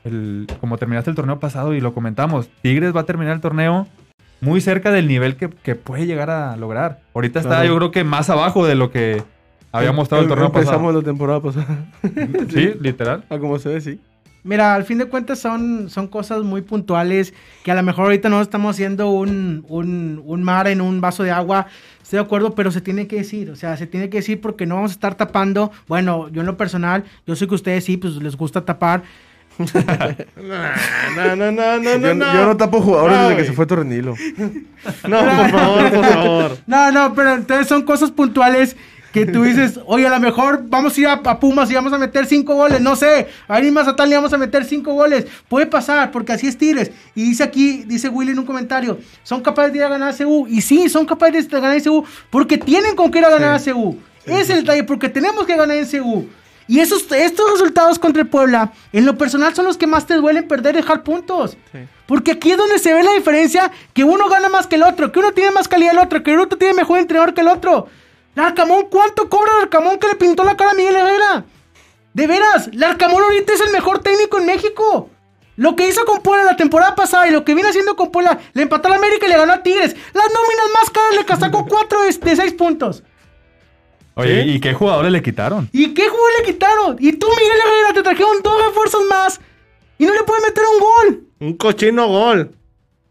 [0.05, 3.87] el, como terminaste el torneo pasado y lo comentamos, Tigres va a terminar el torneo
[4.41, 7.01] muy cerca del nivel que, que puede llegar a lograr.
[7.15, 7.67] Ahorita está Claro.
[7.69, 9.23] yo creo que más abajo de lo que
[9.73, 10.93] había mostrado el Em- torneo Empezamos pasado.
[11.01, 11.87] la temporada pasada.
[12.53, 13.25] Sí, literal.
[13.31, 14.01] A como se ve, sí.
[14.45, 17.33] Mira, al fin de cuentas son, son cosas muy puntuales
[17.63, 21.23] que a lo mejor ahorita no estamos haciendo un, un, un mar en un vaso
[21.23, 21.67] de agua.
[22.03, 23.51] Estoy de acuerdo, pero se tiene que decir.
[23.51, 25.73] O sea, se tiene que decir porque no vamos a estar tapando.
[25.89, 29.03] Bueno, yo en lo personal, yo sé que ustedes sí, pues les gusta tapar.
[30.37, 32.35] No, no, no, no, yo, no, no.
[32.35, 34.15] yo no tapo jugadores desde que se fue Torrenilo.
[35.09, 36.59] No, por favor, por favor.
[36.67, 38.77] No, no, pero entonces son cosas puntuales
[39.15, 41.93] que tú dices, oye, a lo mejor vamos a ir a, a Pumas y vamos
[41.93, 45.25] a meter cinco goles, no sé, a ir Mazatán le vamos a meter cinco goles,
[45.49, 46.91] puede pasar, porque así es Tigres.
[47.15, 50.17] Y dice aquí, dice Willy en un comentario, son capaces de ir a ganar a
[50.17, 53.31] CU, y sí, son capaces de ganar en CU, porque tienen con qué ir a
[53.31, 53.71] ganar Sí.
[53.71, 53.97] a CU.
[54.27, 56.27] Ese es el detalle, porque tenemos que ganar en CU.
[56.67, 60.15] Y esos, estos resultados contra el Puebla, en lo personal, son los que más te
[60.15, 61.59] duelen perder, dejar puntos.
[61.71, 61.79] Sí.
[62.07, 65.13] Porque aquí es donde se ve la diferencia, que uno gana más que el otro,
[65.13, 67.43] que uno tiene más calidad que el otro, que el otro tiene mejor entrenador que
[67.43, 67.87] el otro.
[68.35, 71.45] Larcamón, ¿cuánto cobra Larcamón que le pintó la cara a Miguel Herrera?
[72.13, 75.11] De veras, Larcamón ahorita es el mejor técnico en México.
[75.57, 78.41] Lo que hizo con Puebla la temporada pasada y lo que viene haciendo con Puebla,
[78.55, 79.95] le empató a la América y le ganó a Tigres.
[80.13, 83.03] Las nóminas más caras le sacó 4 de 6 puntos.
[84.17, 84.51] Oye, ¿Sí?
[84.51, 85.69] ¿y qué jugadores le quitaron?
[85.73, 86.97] ¿Y qué juego le quitaron?
[87.01, 89.41] Y tú, Miguel Herrera, te trajeron dos refuerzos más
[89.99, 91.25] y no le puedes meter un gol.
[91.41, 92.51] Un cochino gol.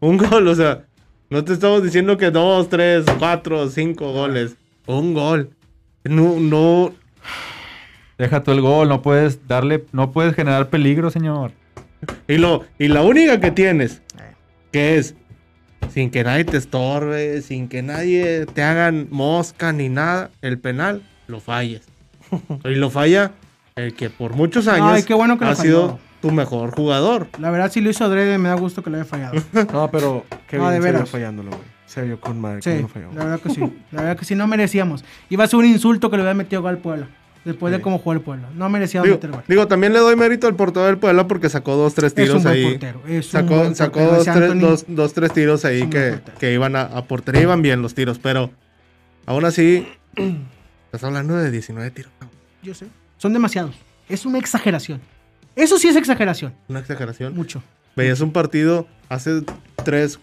[0.00, 0.84] Un gol, o sea,
[1.30, 4.56] no te estamos diciendo que dos, tres, cuatro, cinco goles.
[4.86, 5.50] Un gol.
[6.04, 6.92] No, no.
[8.18, 11.52] Deja tú el gol, no puedes darle, no puedes generar peligro, señor.
[12.28, 14.02] Y, lo, y la única que tienes,
[14.70, 15.14] que es
[15.92, 21.02] sin que nadie te estorbe, sin que nadie te hagan mosca ni nada, el penal,
[21.26, 21.82] lo falles.
[22.64, 23.32] y lo falla
[23.76, 27.26] el que por muchos años Ay, qué bueno que lo ha sido tu mejor jugador.
[27.38, 29.34] La verdad, si lo hizo Adrede, me da gusto que lo haya fallado.
[29.72, 31.10] No, pero qué No, bien de se vio veras.
[31.10, 31.73] fallándolo, güey.
[31.94, 33.08] Se vio con madre Sí, lo falló.
[33.14, 33.60] la verdad que sí.
[33.92, 35.04] La verdad que sí, no merecíamos.
[35.30, 37.08] Iba a ser un insulto que le hubiera metido gol al Puebla.
[37.44, 38.48] Después de cómo jugó el Puebla.
[38.54, 39.42] No merecía Digo, meter gol.
[39.46, 42.38] digo, también le doy mérito al portero del Puebla porque sacó dos, tres Es un
[42.40, 42.64] tiros ahí.
[42.70, 43.02] portero.
[43.06, 46.52] Es un Sacó, buen sacó dos, tres, dos, dos, tres tiros ahí un que, que
[46.54, 47.42] iban a, a portería.
[47.42, 48.50] Iban bien los tiros, pero
[49.26, 49.86] aún así,
[50.86, 52.10] estás hablando de 19 tiros.
[52.62, 52.86] Yo sé.
[53.18, 53.76] Son demasiados.
[54.08, 55.00] Es una exageración.
[55.54, 56.54] Eso sí es exageración.
[56.68, 57.34] Una exageración.
[57.36, 57.62] Mucho.
[57.94, 59.42] Veías un partido hace
[59.84, 60.18] 3,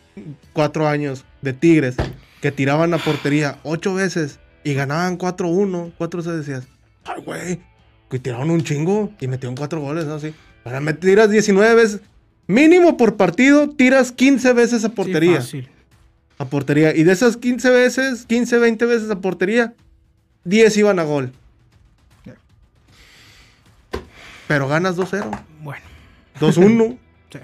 [0.53, 1.95] 4 años de Tigres
[2.41, 6.67] que tiraban a portería 8 veces y ganaban 4-1, 4 se decías,
[7.05, 7.59] ay, güey,
[8.09, 10.15] que tiraron un chingo y metieron 4 goles, ¿no?
[10.15, 10.33] Así.
[10.63, 12.01] Ahora me tiras 19 veces,
[12.47, 15.35] mínimo por partido, tiras 15 veces a Sí, portería.
[15.37, 15.69] fácil.
[16.37, 16.95] a portería.
[16.95, 19.73] Y de esas 15 veces, 15, 20 veces a portería,
[20.43, 21.31] 10 iban a gol.
[24.47, 25.29] Pero ganas 2-0,
[25.61, 25.85] Bueno,
[26.39, 26.97] 2-1.
[27.31, 27.39] sí.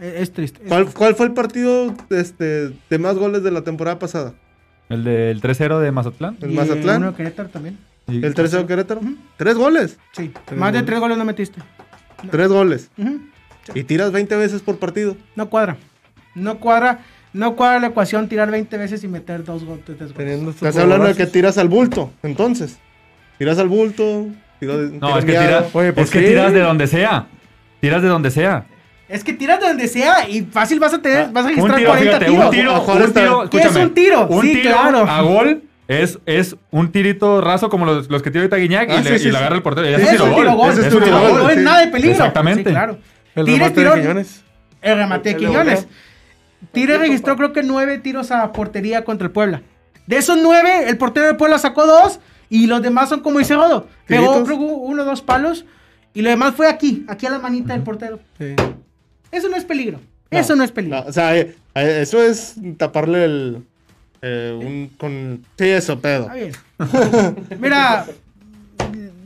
[0.00, 0.60] Es, es triste.
[0.62, 4.34] Es ¿Cuál, cuál fue el partido este, de más goles de la temporada pasada?
[4.88, 6.36] El del 3-0 de Mazatlán.
[6.42, 6.96] ¿El Y, Mazatlán?
[7.02, 7.78] uno de Querétaro también.
[8.06, 9.00] Y- ¿El tercero Querétaro?
[9.00, 9.16] Ujú.
[9.36, 9.98] Tres goles.
[10.12, 10.30] Sí.
[10.44, 10.86] Tres Más de goles.
[10.86, 11.60] tres goles no metiste.
[12.30, 12.90] Tres goles.
[13.74, 15.16] Y tiras 20 veces por partido.
[15.36, 15.76] No cuadra.
[16.34, 17.00] No cuadra.
[17.32, 19.84] No cuadra la ecuación tirar 20 veces y meter dos goles.
[19.88, 22.78] Estás hablando de que tiras al bulto, entonces.
[23.38, 24.26] Tiras al bulto.
[24.60, 25.46] de- No, es que, guiado.
[25.46, 26.26] tira- Oye, pues es que sí.
[26.26, 27.26] tiras de donde sea.
[27.80, 28.66] Tiras de donde sea.
[29.14, 31.76] Es que tiras de donde sea y fácil vas a tener, vas a Un registrar
[31.78, 32.44] tiro, 40 fíjate, tiros.
[32.44, 34.26] un tiro, un tiro, ¿Qué es un tiro?
[34.26, 35.06] Un Sí, tiro claro.
[35.08, 38.94] a gol es, es un tirito raso como los, los que tira ahorita Guiñac Ah,
[39.00, 39.36] y, sí, le, sí, y le sí.
[39.38, 39.88] agarra el portero.
[39.88, 40.70] Y Es un tiro gol.
[40.72, 41.42] es un tiro gol.
[41.44, 42.10] No es nada de peligro.
[42.12, 42.64] Exactamente.
[42.64, 42.98] Sí, claro.
[43.36, 44.42] El Tigres remate de Quiñones.
[44.82, 45.86] El remate de Quiñones.
[46.72, 49.62] Tigres registró creo que nueve tiros a portería contra el Puebla.
[50.08, 52.18] De esos nueve, el portero de Puebla sacó dos
[52.50, 53.86] y los demás son como dice Rodo.
[54.06, 55.64] Pegó uno o dos palos
[56.14, 58.18] y lo demás fue aquí, aquí a la manita del portero.
[58.38, 58.54] Sí.
[59.34, 60.00] Eso no es peligro.
[60.30, 61.00] Eso no es peligro.
[61.02, 63.58] No, o sea, eh, eh, eso es taparle el.
[64.22, 65.44] eh, un, con.
[65.58, 66.22] Sí, eso, pedo.
[66.22, 67.60] Está bien.
[67.60, 68.06] Mira,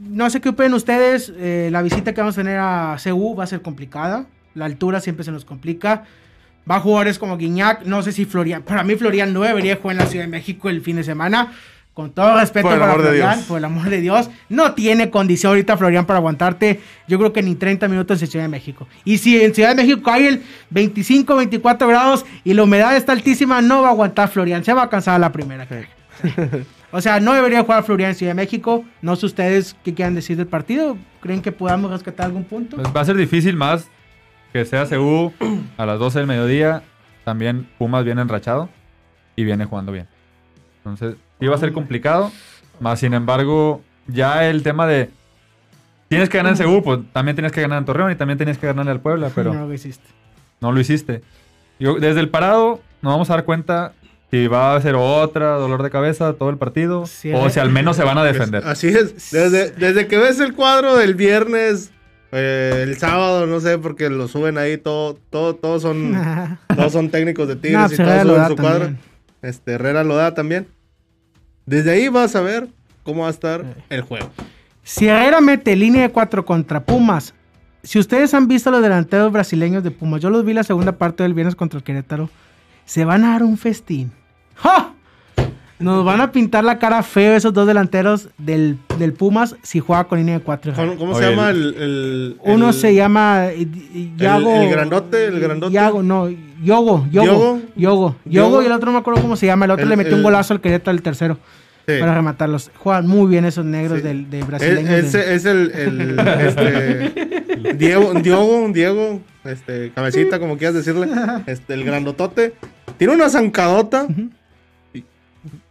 [0.09, 1.33] no sé qué opinan ustedes.
[1.37, 4.27] eh, la visita que vamos a tener a CU va a ser complicada.
[4.55, 6.05] La altura siempre se nos complica.
[6.71, 7.85] Va a jugadores como Guiñac.
[7.85, 8.63] No sé si Florian.
[8.63, 11.53] Para mí, Florian no debería jugar en la Ciudad de México el fin de semana.
[11.99, 13.47] Con todo respeto Por el para amor de Florian, Dios.
[13.49, 16.81] por el amor de Dios, no tiene condición ahorita Florian para aguantarte.
[17.09, 18.87] Yo creo que ni 30 minutos en Ciudad de México.
[19.05, 23.11] Y si en Ciudad de México hay el 25, 24 grados y la humedad está
[23.11, 24.63] altísima, no va a aguantar Florian.
[24.63, 25.67] Se va a cansar a la primera.
[26.93, 28.85] O sea, no debería jugar Florian en Ciudad de México.
[29.03, 30.97] No sé ustedes qué quieran decir del partido.
[31.21, 32.77] ¿Creen que podamos rescatar algún punto?
[32.77, 33.91] Pues va a ser difícil más
[34.53, 35.33] que sea CU
[35.77, 36.85] a las 12 del mediodía.
[37.25, 38.69] También Pumas viene enrachado
[39.35, 40.07] y viene jugando bien.
[40.77, 42.33] Entonces, iba a ser complicado.
[42.81, 45.11] Más sin embargo, ya el tema de.
[46.09, 48.57] Tienes que ganar en CU, pues también tienes que ganar en Torreón y también tienes
[48.57, 50.07] que ganarle al Puebla, pero No lo hiciste.
[50.61, 51.23] no lo hiciste.
[51.79, 53.93] Yo, desde el parado nos vamos a dar cuenta
[54.31, 57.51] si va a ser otra dolor de cabeza todo el partido Sí, o eh.
[57.51, 58.63] si al menos se van a defender.
[58.67, 59.31] Así es.
[59.31, 61.93] Desde, desde que ves el cuadro del viernes,
[62.33, 66.15] eh, el sábado, no sé, porque lo suben ahí, todo, todo, todos son,
[66.77, 68.95] todos son técnicos de Tigres No, y pues todos suben su cuadro.
[69.43, 70.69] Este, Herrera lo da también.
[71.69, 72.69] Desde ahí vas a ver
[73.03, 73.75] cómo va a estar Eh.
[73.91, 74.31] el juego.
[74.83, 77.35] Si Herrera mete línea de 4 contra Pumas,
[77.83, 81.23] si ustedes han visto los delanteros brasileños de Pumas, yo los vi la segunda parte
[81.25, 82.31] del viernes contra el Querétaro,
[82.87, 84.13] se van a dar un festín.
[84.55, 84.95] ¡Ja!
[85.81, 90.05] Nos van a pintar la cara feo esos dos delanteros del, del Pumas si juega
[90.05, 90.73] con línea de 4.
[90.99, 93.47] ¿Cómo, se llama el, el- Uno el- se llama
[94.17, 94.57] Yago.
[94.63, 95.73] el grandote, el grandote?
[95.73, 96.29] Yago, no,
[96.63, 98.17] Yogo, Yogo, ¿Yogo?
[98.25, 99.67] Yogo, y el otro no me acuerdo cómo se llama.
[99.67, 101.39] El otro El- le metió un golazo al Querétaro, el tercero,
[101.87, 101.95] Sí.
[102.01, 102.73] para rematarlos.
[102.77, 104.05] Juegan muy bien esos negros Sí.
[104.05, 104.91] del, de Es, brasileños.
[104.91, 111.09] es- de- es el, el, este, Diego, Diego, Diego, este, cabecita, como quieras decirle,
[111.47, 112.55] este, el grandotote,
[112.97, 114.29] tiene una zancadota, y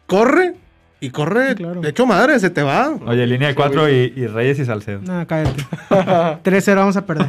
[0.07, 0.55] corre,
[0.99, 1.81] y corre, Sí, claro.
[1.81, 2.89] de hecho madre, se te va.
[3.05, 4.99] Oye, línea de cuatro y, y Reyes y Salcedo.
[5.03, 5.63] No, cállate.
[5.89, 7.27] 3-0 vamos a perder.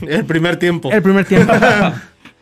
[0.00, 0.90] El primer tiempo.
[0.90, 1.52] El primer tiempo.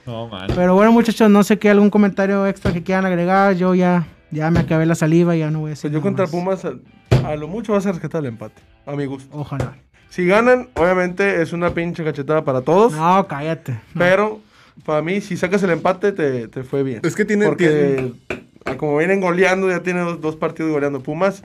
[0.07, 0.49] No, man.
[0.57, 3.55] Pero bueno, muchachos, no sé qué algún comentario extra que quieran agregar.
[3.57, 5.91] Yo ya, ya me acabé la saliva, ya no voy a decir.
[5.91, 6.31] Pues yo contra más.
[6.31, 6.73] Pumas, a,
[7.29, 8.63] a lo mucho vas a rescatar el empate.
[8.87, 9.29] A mi gusto.
[9.37, 9.75] Ojalá.
[10.09, 12.95] Si ganan, obviamente es una pinche cachetada para todos.
[12.95, 13.73] No, cállate.
[13.73, 13.99] No.
[13.99, 14.41] Pero
[14.87, 17.01] para mí, si sacas el empate, te, te fue bien.
[17.05, 18.35] Es que tiene- Porque a
[18.77, 21.43] como vienen goleando, ya tiene dos, dos partidos goleando Pumas.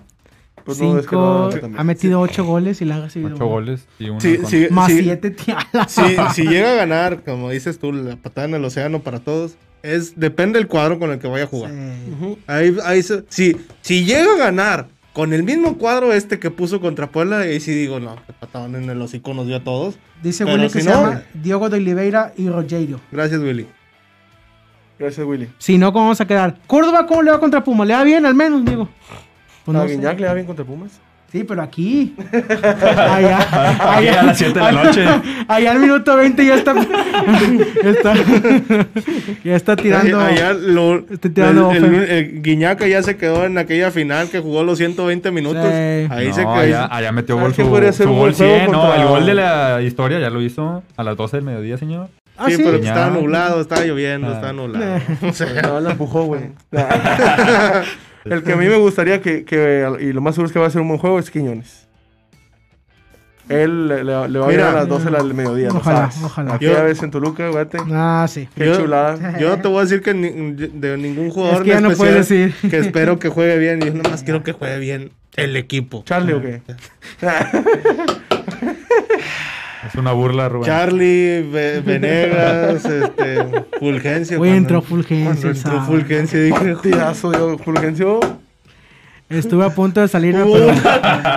[0.66, 1.80] Pues no es que no Cinco, también.
[1.82, 3.36] ha metido ocho goles y la ha recibido.
[3.36, 4.22] Ocho goles y uno.
[4.22, 5.57] Sí, sí, Más sí, siete, tía.
[5.89, 6.01] si,
[6.34, 10.18] si llega a ganar, como dices tú, la patada en el océano para todos, es
[10.18, 11.72] depende del cuadro con el que vaya a jugar.
[11.72, 12.11] Sí.
[12.14, 12.38] Ujú.
[12.47, 17.11] Ahí, ahí si, si llega a ganar con el mismo cuadro este que puso contra
[17.11, 19.95] Puebla, ahí sí digo, no, que patadón en el hocico nos dio a todos.
[20.24, 23.01] Dice Pero Willy que si se no- llama Diogo de Oliveira y Rogerio.
[23.11, 23.68] Gracias, Willy.
[25.04, 25.49] Gracias, Willy.
[25.58, 26.56] Si no, ¿cómo vamos a quedar?
[26.66, 27.84] ¿Córdoba cómo le va contra Puma?
[27.86, 28.88] ¿Le va bien al menos, digo?
[29.66, 29.95] Pues ¿A no sé.
[29.95, 30.99] Guiñac le va bien contra Pumas?
[31.30, 32.16] Sí, pero aquí.
[32.32, 35.04] Allá, Aquí a las 7 de la noche.
[35.47, 36.74] Allá al minuto 20 ya está.
[36.76, 38.14] ya está,
[39.43, 40.20] ya está tirando.
[40.22, 44.30] Allá- allá lo- Estoy tirando el, el- el Guiñaca ya se quedó en aquella final
[44.30, 45.64] que jugó los 120 minutos.
[45.64, 46.08] Sí.
[46.12, 46.54] Ahí No, se quedó.
[46.54, 48.72] allá, allá metió ¿Sabes gol su, su gol buen juego 100.
[48.72, 52.10] No, el gol de la historia ya lo hizo a las 12 del mediodía, señor.
[52.45, 52.63] Ah, sí, sí.
[52.63, 54.33] pero estaba nublado, estaba lloviendo, Ah.
[54.33, 55.01] estaba nublado.
[55.29, 56.51] O sea, No, la empujó, güey.
[58.25, 60.67] el que a mí me gustaría que, que- y lo más seguro es que va
[60.67, 61.87] a ser un buen juego, es Quiñones.
[63.49, 65.67] Él le, le- le va a ir a las 12 del mediodía.
[65.67, 66.23] ¿no Ojalá, sabes?
[66.23, 66.53] ojalá.
[66.55, 67.77] Aquella Yo- vez en Toluca, güete.
[67.91, 68.47] Ah, sí.
[68.55, 69.37] Qué Yo- chulada.
[69.37, 71.91] yo no te voy a decir que ni- de ningún jugador Es que ya no
[71.91, 72.53] puedes decir.
[72.69, 73.81] que espero que juegue bien.
[73.81, 76.03] Yo nada más quiero que juegue bien el equipo.
[76.05, 76.61] ¿Charlie o qué?
[79.88, 80.65] Es una burla, Rubén.
[80.67, 83.45] Charlie, Ve- Venegas, este,
[83.79, 84.38] Fulgencio.
[84.39, 85.81] Hoy cuando- entró Fulgencio, entró.
[85.84, 88.19] Fulgencio dije, Tirazo, yo, Fulgencio.
[89.29, 90.67] Estuve a punto de salirme, Uh, pero.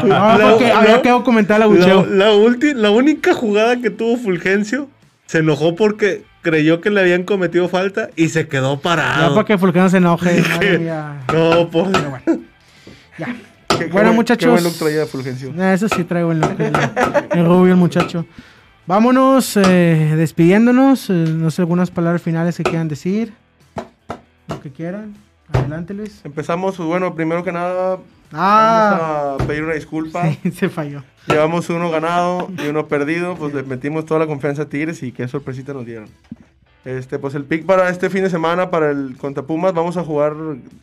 [0.07, 2.05] la- No, porque la- había que documentar la bucheo.
[2.07, 4.89] la, ulti- la única jugada que tuvo Fulgencio
[5.27, 9.35] se enojó porque creyó que le habían cometido falta y se quedó Ya parado.
[9.35, 10.43] para que Fulcano se enoje.
[10.79, 11.23] mía.
[11.33, 11.91] No, por...
[11.91, 12.43] Pero bueno.
[13.19, 13.35] Ya.
[13.79, 14.47] Qué- qué Bueno, buen- muchachos.
[14.47, 15.53] Qué buen look traía Fulgencio.
[15.59, 16.73] Ah, Eso sí traigo el, el,
[17.39, 18.27] el rubio, el muchacho.
[18.87, 21.11] Vámonos eh, despidiéndonos.
[21.11, 23.33] eh, no sé, algunas palabras finales que quieran decir.
[24.49, 25.15] Lo que quieran.
[25.53, 26.21] Adelante, Luis.
[26.25, 27.99] Empezamos, pues, bueno, primero que nada,
[28.33, 28.99] Ah,
[29.31, 30.29] vamos a pedir una disculpa.
[30.43, 31.03] sí, se falló.
[31.29, 35.13] Llevamos uno ganado y uno perdido, pues le metimos toda la confianza a Tigres y
[35.13, 36.09] qué sorpresita nos dieron.
[36.85, 40.05] Este, pues el pick para este fin de semana, para el contra Pumas, vamos a
[40.05, 40.35] jugar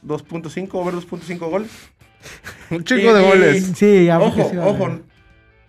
[0.05, 1.69] 2.5, over 2.5 goles.
[2.69, 3.71] Un chico de Y- goles.
[3.75, 4.99] Sí, Ojo, sí ojo,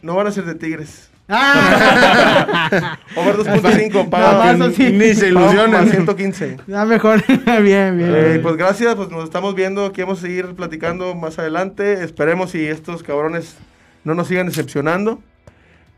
[0.02, 1.10] no van a ser de Tigres.
[1.28, 4.92] Ah, Over 2.5, Nada paga, más así.
[4.92, 5.70] Ni se ilusionen.
[5.72, 6.58] más 115.
[6.66, 7.22] ya mejor.
[7.62, 8.14] bien, bien.
[8.14, 8.42] Eh, bien.
[8.42, 12.04] pues gracias, pues nos estamos viendo, aquí vamos a seguir platicando más adelante.
[12.04, 13.56] Esperemos si estos cabrones
[14.04, 15.20] no nos sigan decepcionando.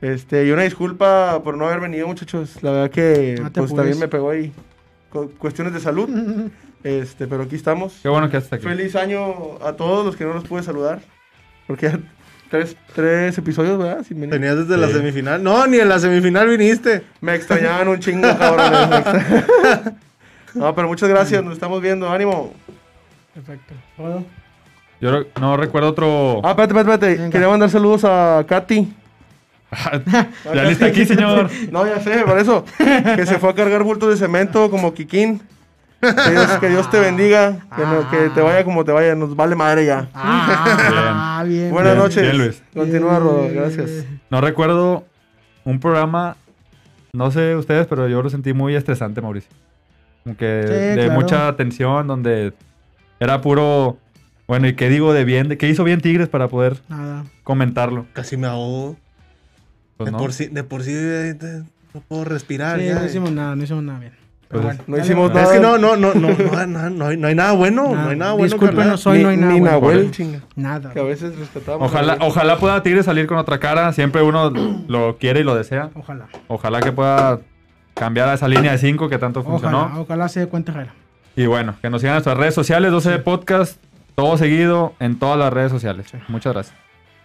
[0.00, 2.62] Este, y una disculpa por no haber venido, muchachos.
[2.62, 4.52] La verdad que No pues también me pegó ahí
[5.10, 6.08] cu- cuestiones de salud.
[6.86, 7.94] Este, pero aquí estamos.
[8.00, 8.64] Qué bueno que estás aquí.
[8.64, 11.00] Feliz año a todos los que no los pude saludar.
[11.66, 11.98] Porque ya
[12.48, 14.04] tres, tres episodios, ¿verdad?
[14.06, 14.34] Sin venir.
[14.34, 15.42] Tenías desde la semifinal.
[15.42, 17.02] No, ni en la semifinal viniste.
[17.20, 19.96] Me extrañaban un chingo, extra-
[20.54, 22.54] no, pero muchas gracias, nos estamos viendo, ánimo.
[23.34, 23.74] Perfecto.
[23.96, 24.24] ¿Puedo?
[25.00, 26.40] Yo no recuerdo otro.
[26.44, 27.16] Ah, espérate, espérate, espérate.
[27.16, 27.30] Venga.
[27.32, 28.94] Quería mandar saludos a Katy.
[30.54, 31.50] ya ni está aquí, señor.
[31.72, 32.64] No, ya sé, por eso.
[33.16, 35.42] Que se fue a cargar bultos de cemento como Kikín.
[36.14, 37.58] Que Dios, que Dios te bendiga.
[37.74, 39.14] Que, no- que te vaya como te vaya.
[39.14, 40.08] Nos vale madre ya.
[40.14, 41.70] Ah, bien.
[41.70, 42.22] Buenas Bien, noches.
[42.22, 42.62] bien, Luis.
[42.74, 43.48] Continúa, Rodo.
[43.52, 44.04] Gracias.
[44.30, 45.04] No recuerdo
[45.64, 46.36] un programa,
[47.12, 49.50] no sé ustedes, pero yo lo sentí muy estresante, Mauricio.
[50.24, 51.12] Como que Sí, de claro.
[51.12, 52.52] mucha tensión, donde
[53.20, 53.98] era puro.
[54.48, 55.48] Bueno, ¿y qué digo de bien?
[55.48, 57.24] ¿De qué hizo bien Tigres para poder Nada.
[57.42, 58.06] comentarlo?
[58.12, 58.96] Casi me ahogo.
[59.96, 60.18] Pues de, no.
[60.18, 61.34] por sí, de por sí eh,
[61.94, 62.78] no puedo respirar.
[62.78, 62.94] Sí, ya.
[62.96, 64.12] no hicimos nada, no hicimos nada bien.
[64.48, 65.40] Pero Pues bueno, No hicimos dale.
[65.42, 65.76] Es nada.
[65.76, 66.28] que no, no, no, no,
[66.66, 67.82] no, no, no hay, no hay nada bueno.
[67.90, 68.04] Nada.
[68.04, 68.44] No hay nada bueno.
[68.44, 69.78] Discúlpenos, hoy no hay nada Ni bueno.
[69.80, 70.40] Nahuel, chinga.
[70.54, 70.92] Nada.
[70.92, 71.90] Que a veces rescatamos.
[71.90, 73.92] Ojalá, ojalá pueda Tigres salir con otra cara.
[73.92, 74.50] Siempre uno
[74.88, 75.90] lo quiere y lo desea.
[75.94, 76.26] Ojalá.
[76.48, 77.40] Ojalá que pueda
[77.94, 79.82] cambiar a esa línea de 5 que tanto funcionó.
[79.82, 80.94] Ojalá, ojalá se dé cuenta Herrera.
[81.34, 83.82] Y bueno, que nos sigan en nuestras redes sociales, 12 de podcast,
[84.14, 86.06] todo seguido en todas las redes sociales.
[86.10, 86.18] Sí.
[86.28, 86.76] Muchas gracias.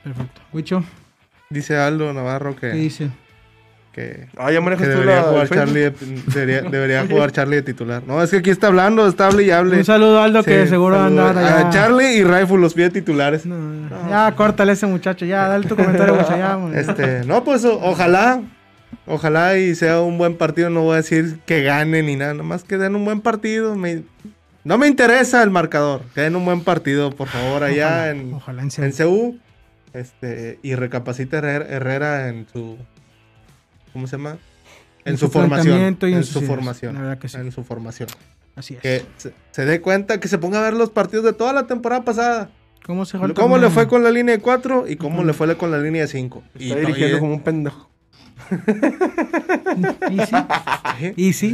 [0.04, 0.42] Perfecto.
[0.52, 0.84] Huicho,
[1.50, 3.12] Dice Aldo Navarro ¿qué que, dice?
[3.92, 5.22] Que, Ah, ya que manejas tú debería la.
[5.24, 5.50] jugar?
[5.50, 5.94] Charlie de,
[6.34, 8.04] debería, debería jugar Charlie de titular.
[8.08, 9.78] No, es que aquí está hablando, está hable y hable.
[9.78, 11.28] Un saludo a Aldo que seguro saludo.
[11.28, 11.68] anda allá.
[11.68, 13.46] A Charlie y Raifu los pide titulares.
[13.46, 15.26] No, Ya, córtale a ese muchacho.
[15.26, 16.38] Ya, dale tu comentario, Huicho.
[16.38, 16.58] Ya.
[16.74, 18.42] Este, no, pues o- ojalá,
[19.06, 20.70] ojalá y sea un buen partido.
[20.70, 23.76] No voy a decir que gane ni nada, nomás que den un buen partido.
[23.76, 24.04] Me-
[24.64, 28.34] no me interesa el marcador, que den un buen partido, por favor, allá Ojalá, en,
[28.34, 29.40] Ojalá, en en CU.
[29.94, 32.78] Este, y recapacite Herrera, Herrera en su,
[33.94, 34.38] ¿cómo se llama?
[35.06, 35.80] En, En su, su formación.
[35.80, 36.94] y en en su formación.
[36.96, 37.38] La verdad que sí.
[37.38, 38.10] En su formación.
[38.56, 38.82] Así es.
[38.82, 41.68] Que se, se dé cuenta, que se ponga a ver los partidos de toda la
[41.68, 42.50] temporada pasada.
[42.86, 45.70] ¿Cómo se ¿Cómo le fue con la línea de 4 y cómo le fue con
[45.72, 46.44] la línea de 5?
[46.60, 47.90] Está dirigiendo como un pendejo.
[50.10, 51.54] Y sí, y sí,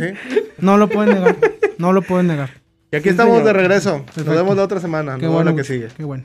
[0.60, 1.36] no lo pueden negar.
[1.78, 2.50] No lo pueden negar.
[2.92, 3.48] Y aquí Sí, estamos señor.
[3.48, 3.98] de regreso.
[4.06, 4.24] Perfecto.
[4.32, 5.18] Nos vemos la otra semana.
[5.18, 5.52] Qué no bueno.
[5.52, 5.90] la que sigue.
[5.96, 6.24] Qué bueno.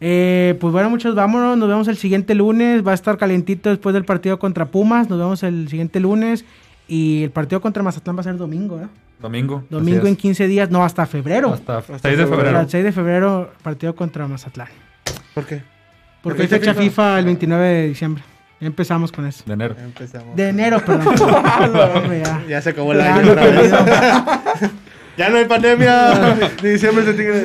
[0.00, 1.56] Eh, pues bueno, muchos vámonos.
[1.56, 2.86] Nos vemos el siguiente lunes.
[2.86, 5.08] Va a estar calientito después del partido contra Pumas.
[5.08, 6.44] Nos vemos el siguiente lunes.
[6.88, 8.86] Y el partido contra Mazatlán va a ser domingo, ¿eh?
[9.20, 9.64] Domingo.
[9.70, 10.18] Domingo en es.
[10.18, 10.70] 15 días.
[10.70, 11.54] No, hasta febrero.
[11.54, 12.36] Hasta, Hasta 6 de febrero.
[12.36, 12.60] febrero.
[12.60, 14.68] El 6 de febrero, partido contra Mazatlán.
[15.32, 15.62] ¿Por qué?
[16.22, 18.22] Porque hay fecha FIFA el 29 de diciembre.
[18.60, 19.42] Ya empezamos con eso.
[19.46, 19.76] De enero.
[19.82, 20.36] Empezamos.
[20.36, 21.14] De enero, perdón.
[22.22, 22.44] Ya.
[22.48, 23.34] Ya se acabó el año
[25.16, 26.36] ya no hay pandemia.
[26.62, 27.44] De diciembre de Tigres.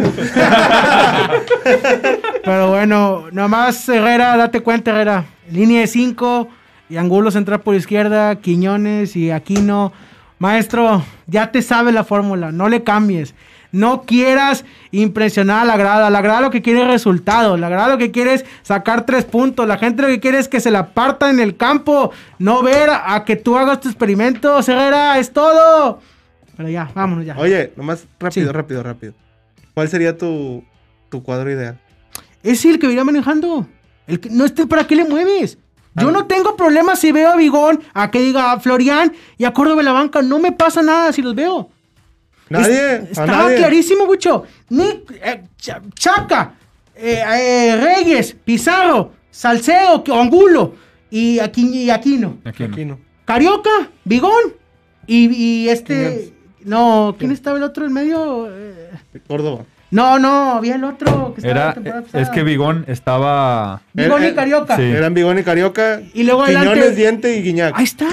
[2.43, 5.25] Pero bueno, nomás Herrera, date cuenta, Herrera.
[5.51, 6.47] Línea de 5
[6.89, 9.93] y Angulo central por izquierda, Quiñones y Aquino.
[10.39, 13.35] Maestro, ya te sabe la fórmula, no le cambies.
[13.71, 16.09] No quieras impresionar a la grada.
[16.09, 17.55] La grada lo que quiere es resultado.
[17.55, 19.67] La grada lo que quiere es sacar tres puntos.
[19.67, 22.11] La gente lo que quiere es que se la parta en el campo.
[22.39, 25.19] No ver a que tú hagas tu experimento, Herrera.
[25.19, 25.99] Es todo.
[26.59, 27.37] Pero ya, vámonos ya.
[27.37, 28.53] Oye, nomás rápido, Sí.
[28.53, 29.13] rápido, rápido.
[29.73, 30.61] ¿Cuál sería tu,
[31.07, 31.79] tu cuadro ideal?
[32.43, 33.65] Es el que viene manejando.
[34.07, 35.57] El que, no este, ¿para qué le mueves?
[35.95, 39.53] Yo no tengo problema si veo a Bigón, a que diga a Florian y a
[39.53, 40.21] Córdoba en la banca.
[40.21, 41.69] No me pasa nada si los veo.
[42.49, 42.95] Nadie.
[42.95, 43.55] Es- estaba nadie.
[43.55, 44.43] clarísimo, mucho.
[44.67, 46.55] Ni, eh, Ch- Chaca,
[46.93, 50.75] eh, eh, Reyes, Pizarro, Salceo, Angulo
[51.09, 52.37] y, Aqui- y Aquino.
[52.43, 52.73] Aquí no.
[52.73, 52.99] Aquí no.
[53.23, 54.53] Carioca, Bigón
[55.07, 55.29] y,
[55.65, 56.33] y este...
[56.59, 56.65] Quiñones.
[56.65, 58.47] No, ¿quién estaba el otro en medio?
[58.49, 58.89] Eh,
[59.27, 59.63] Córdoba.
[59.91, 62.23] No, no, había el otro que estaba la Era, temporada pasada.
[62.23, 63.81] es que Vigón estaba...
[63.93, 64.75] Bigón Eh, y Carioca.
[64.75, 64.83] sí.
[64.83, 66.01] Eran Bigón y Carioca.
[66.13, 67.73] Y luego Quiñones, adelante- Diente y Guiñac.
[67.75, 68.05] Ahí está,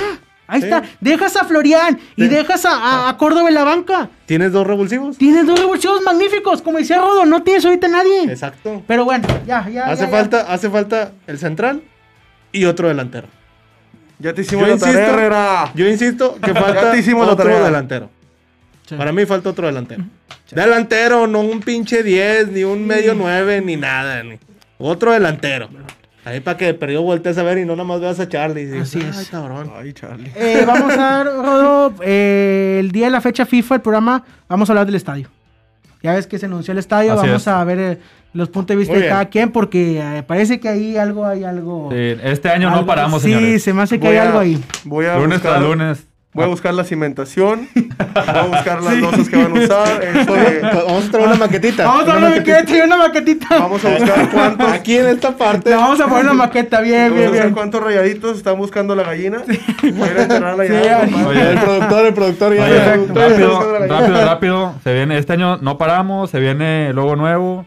[0.47, 0.67] ahí Sí.
[0.69, 0.83] está.
[1.01, 2.29] Dejas a Florian y Sí.
[2.29, 4.09] dejas a, a- a Córdoba en la banca.
[4.25, 5.19] ¿Tienes dos revulsivos?
[5.19, 8.23] Tienes dos revulsivos magníficos, como decía Rodo, no tienes ahorita nadie.
[8.25, 8.83] Exacto.
[8.87, 9.85] Pero bueno, ya, ya.
[9.85, 10.17] Hace ya, ya.
[10.17, 11.83] falta, hace falta el central
[12.53, 13.29] y otro delantero.
[14.19, 15.73] Ya te hicimos Yo la insisto, tarea, Herrera.
[15.75, 17.63] Yo insisto que falta Ya te hicimos la otro tarea.
[17.65, 18.09] delantero.
[18.87, 18.95] Sí.
[18.95, 20.05] Para mí falta otro delantero.
[20.51, 24.23] Delantero, no un pinche 10, ni un medio 9, ni nada.
[24.23, 24.39] Ni.
[24.79, 25.69] Otro delantero.
[26.25, 28.63] Ahí para que perdió voltees a ver y no nada más veas a Charlie.
[28.63, 29.29] Y dices, Así Ay, es.
[29.29, 29.71] cabrón.
[29.77, 30.31] Ay, Charlie.
[30.35, 34.69] Eh, vamos a dar, Rodo, eh, el día de la fecha FIFA, el programa, vamos
[34.69, 35.29] a hablar del estadio.
[36.03, 37.49] Ya ves que se anunció el estadio, Así vamos es.
[37.49, 37.99] a ver eh,
[38.33, 39.15] los puntos de vista Muy de bien.
[39.15, 41.89] cada quien, porque eh, parece que ahí algo hay algo.
[41.93, 43.63] Sí, este año no paramos, Sí, señores.
[43.63, 44.63] se me hace que Voy hay a- algo ahí.
[44.85, 46.07] Voy a Lunes buscar, lunes.
[46.37, 47.69] Voy a buscar la cimentación.
[47.75, 47.89] Voy
[48.27, 50.03] a buscar las losas que van a usar.
[50.05, 51.85] este, Vamos a traer una maquetita.
[51.87, 53.47] Vamos a poner una maqueta y una maquetita.
[53.59, 54.73] vamos a buscar cuántos.
[54.73, 55.71] Aquí en esta parte.
[55.71, 57.53] Le vamos a poner una maqueta, bien, bien, bien.
[57.53, 59.39] cuántos rayaditos están buscando la gallina.
[59.83, 60.83] Voy a ir a enterrarla Sí, ya.
[60.85, 60.99] ya.
[61.01, 61.27] compadre.
[61.27, 62.65] Oye, El productor, el productor ya.
[62.65, 62.97] Oye, ya-
[63.29, 64.75] rápido, rápido, rápido.
[64.85, 67.65] Se viene, este año no paramos, se viene logo nuevo,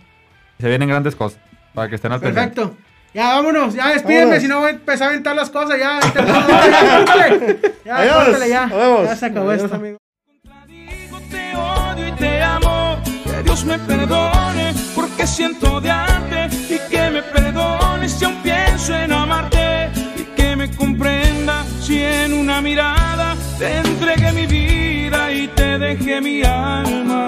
[0.60, 1.40] se vienen grandes cosas.
[1.74, 2.56] Para que estén al pendiente.
[2.62, 2.89] Perfecto.
[3.14, 3.74] Ya, vámonos.
[3.74, 5.80] Ya, despídeme, si no voy a empezar a aventar las cosas.
[5.80, 7.60] Ya, ya, ya, córtale.
[7.86, 8.16] Ya, Adiós.
[8.26, 8.70] córtale, ya.
[9.06, 9.76] Ya se acabó Adiós, esto.
[9.76, 9.98] amigo.
[11.32, 17.22] Te odio y te amo, que Dios me perdone porque siento odiarte y que me
[17.22, 23.78] perdone si aún pienso en amarte y que me comprenda si en una mirada te
[23.78, 27.28] entregué mi vida y te dejé mi alma.